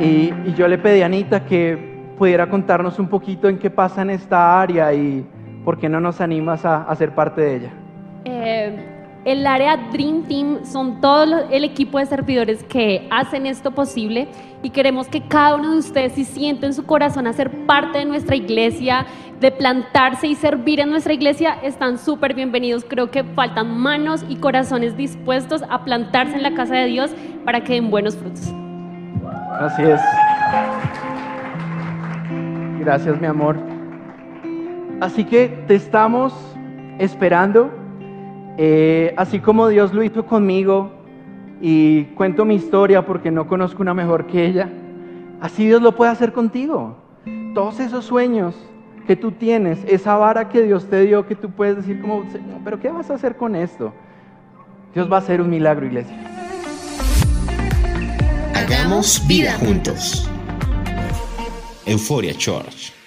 Y, 0.00 0.32
yo 0.56 0.68
le 0.68 0.78
pedí 0.78 1.00
a 1.00 1.06
Anita 1.06 1.44
que 1.44 2.12
pudiera 2.18 2.50
contarnos 2.50 2.98
un 2.98 3.08
poquito 3.08 3.48
en 3.48 3.58
qué 3.58 3.70
pasa 3.70 4.02
en 4.02 4.10
esta 4.10 4.60
área 4.60 4.92
y 4.92 5.24
por 5.64 5.78
qué 5.78 5.88
no 5.88 6.00
nos 6.00 6.20
animas 6.20 6.66
a, 6.66 6.82
a 6.82 6.94
ser 6.96 7.14
parte 7.14 7.40
de 7.40 7.56
ella. 7.56 7.79
Eh, 8.24 9.00
el 9.24 9.46
área 9.46 9.76
Dream 9.92 10.22
Team 10.22 10.64
son 10.64 11.00
todo 11.02 11.46
el 11.50 11.62
equipo 11.64 11.98
de 11.98 12.06
servidores 12.06 12.62
que 12.64 13.06
hacen 13.10 13.44
esto 13.46 13.70
posible 13.70 14.28
y 14.62 14.70
queremos 14.70 15.08
que 15.08 15.20
cada 15.20 15.56
uno 15.56 15.72
de 15.72 15.78
ustedes, 15.78 16.12
si 16.12 16.24
siente 16.24 16.64
en 16.64 16.72
su 16.72 16.86
corazón 16.86 17.26
hacer 17.26 17.50
parte 17.66 17.98
de 17.98 18.06
nuestra 18.06 18.34
iglesia, 18.34 19.04
de 19.38 19.50
plantarse 19.50 20.26
y 20.26 20.34
servir 20.34 20.80
en 20.80 20.90
nuestra 20.90 21.12
iglesia, 21.12 21.58
están 21.62 21.98
súper 21.98 22.32
bienvenidos. 22.32 22.84
Creo 22.88 23.10
que 23.10 23.22
faltan 23.22 23.78
manos 23.78 24.24
y 24.26 24.36
corazones 24.36 24.96
dispuestos 24.96 25.62
a 25.68 25.84
plantarse 25.84 26.36
en 26.36 26.42
la 26.42 26.54
casa 26.54 26.74
de 26.76 26.86
Dios 26.86 27.10
para 27.44 27.62
que 27.62 27.74
den 27.74 27.90
buenos 27.90 28.16
frutos. 28.16 28.52
Así 29.60 29.82
es. 29.82 30.00
Gracias, 32.80 33.20
mi 33.20 33.26
amor. 33.26 33.58
Así 35.00 35.24
que 35.24 35.48
te 35.66 35.74
estamos 35.74 36.34
esperando 36.98 37.79
eh, 38.62 39.14
así 39.16 39.40
como 39.40 39.68
Dios 39.68 39.94
lo 39.94 40.02
hizo 40.02 40.26
conmigo 40.26 40.90
y 41.62 42.04
cuento 42.14 42.44
mi 42.44 42.56
historia 42.56 43.06
porque 43.06 43.30
no 43.30 43.46
conozco 43.46 43.80
una 43.80 43.94
mejor 43.94 44.26
que 44.26 44.44
ella, 44.44 44.68
así 45.40 45.64
Dios 45.64 45.80
lo 45.80 45.96
puede 45.96 46.10
hacer 46.10 46.34
contigo. 46.34 46.94
Todos 47.54 47.80
esos 47.80 48.04
sueños 48.04 48.54
que 49.06 49.16
tú 49.16 49.32
tienes, 49.32 49.78
esa 49.88 50.14
vara 50.16 50.50
que 50.50 50.60
Dios 50.60 50.84
te 50.90 51.06
dio, 51.06 51.26
que 51.26 51.36
tú 51.36 51.50
puedes 51.50 51.76
decir 51.76 52.02
como, 52.02 52.22
pero 52.62 52.78
¿qué 52.78 52.90
vas 52.90 53.10
a 53.10 53.14
hacer 53.14 53.34
con 53.34 53.56
esto? 53.56 53.94
Dios 54.92 55.10
va 55.10 55.16
a 55.16 55.20
hacer 55.20 55.40
un 55.40 55.48
milagro, 55.48 55.86
iglesia. 55.86 56.18
Hagamos 58.54 59.26
vida 59.26 59.54
juntos. 59.54 60.28
Euforia 61.86 62.34
Church. 62.34 62.99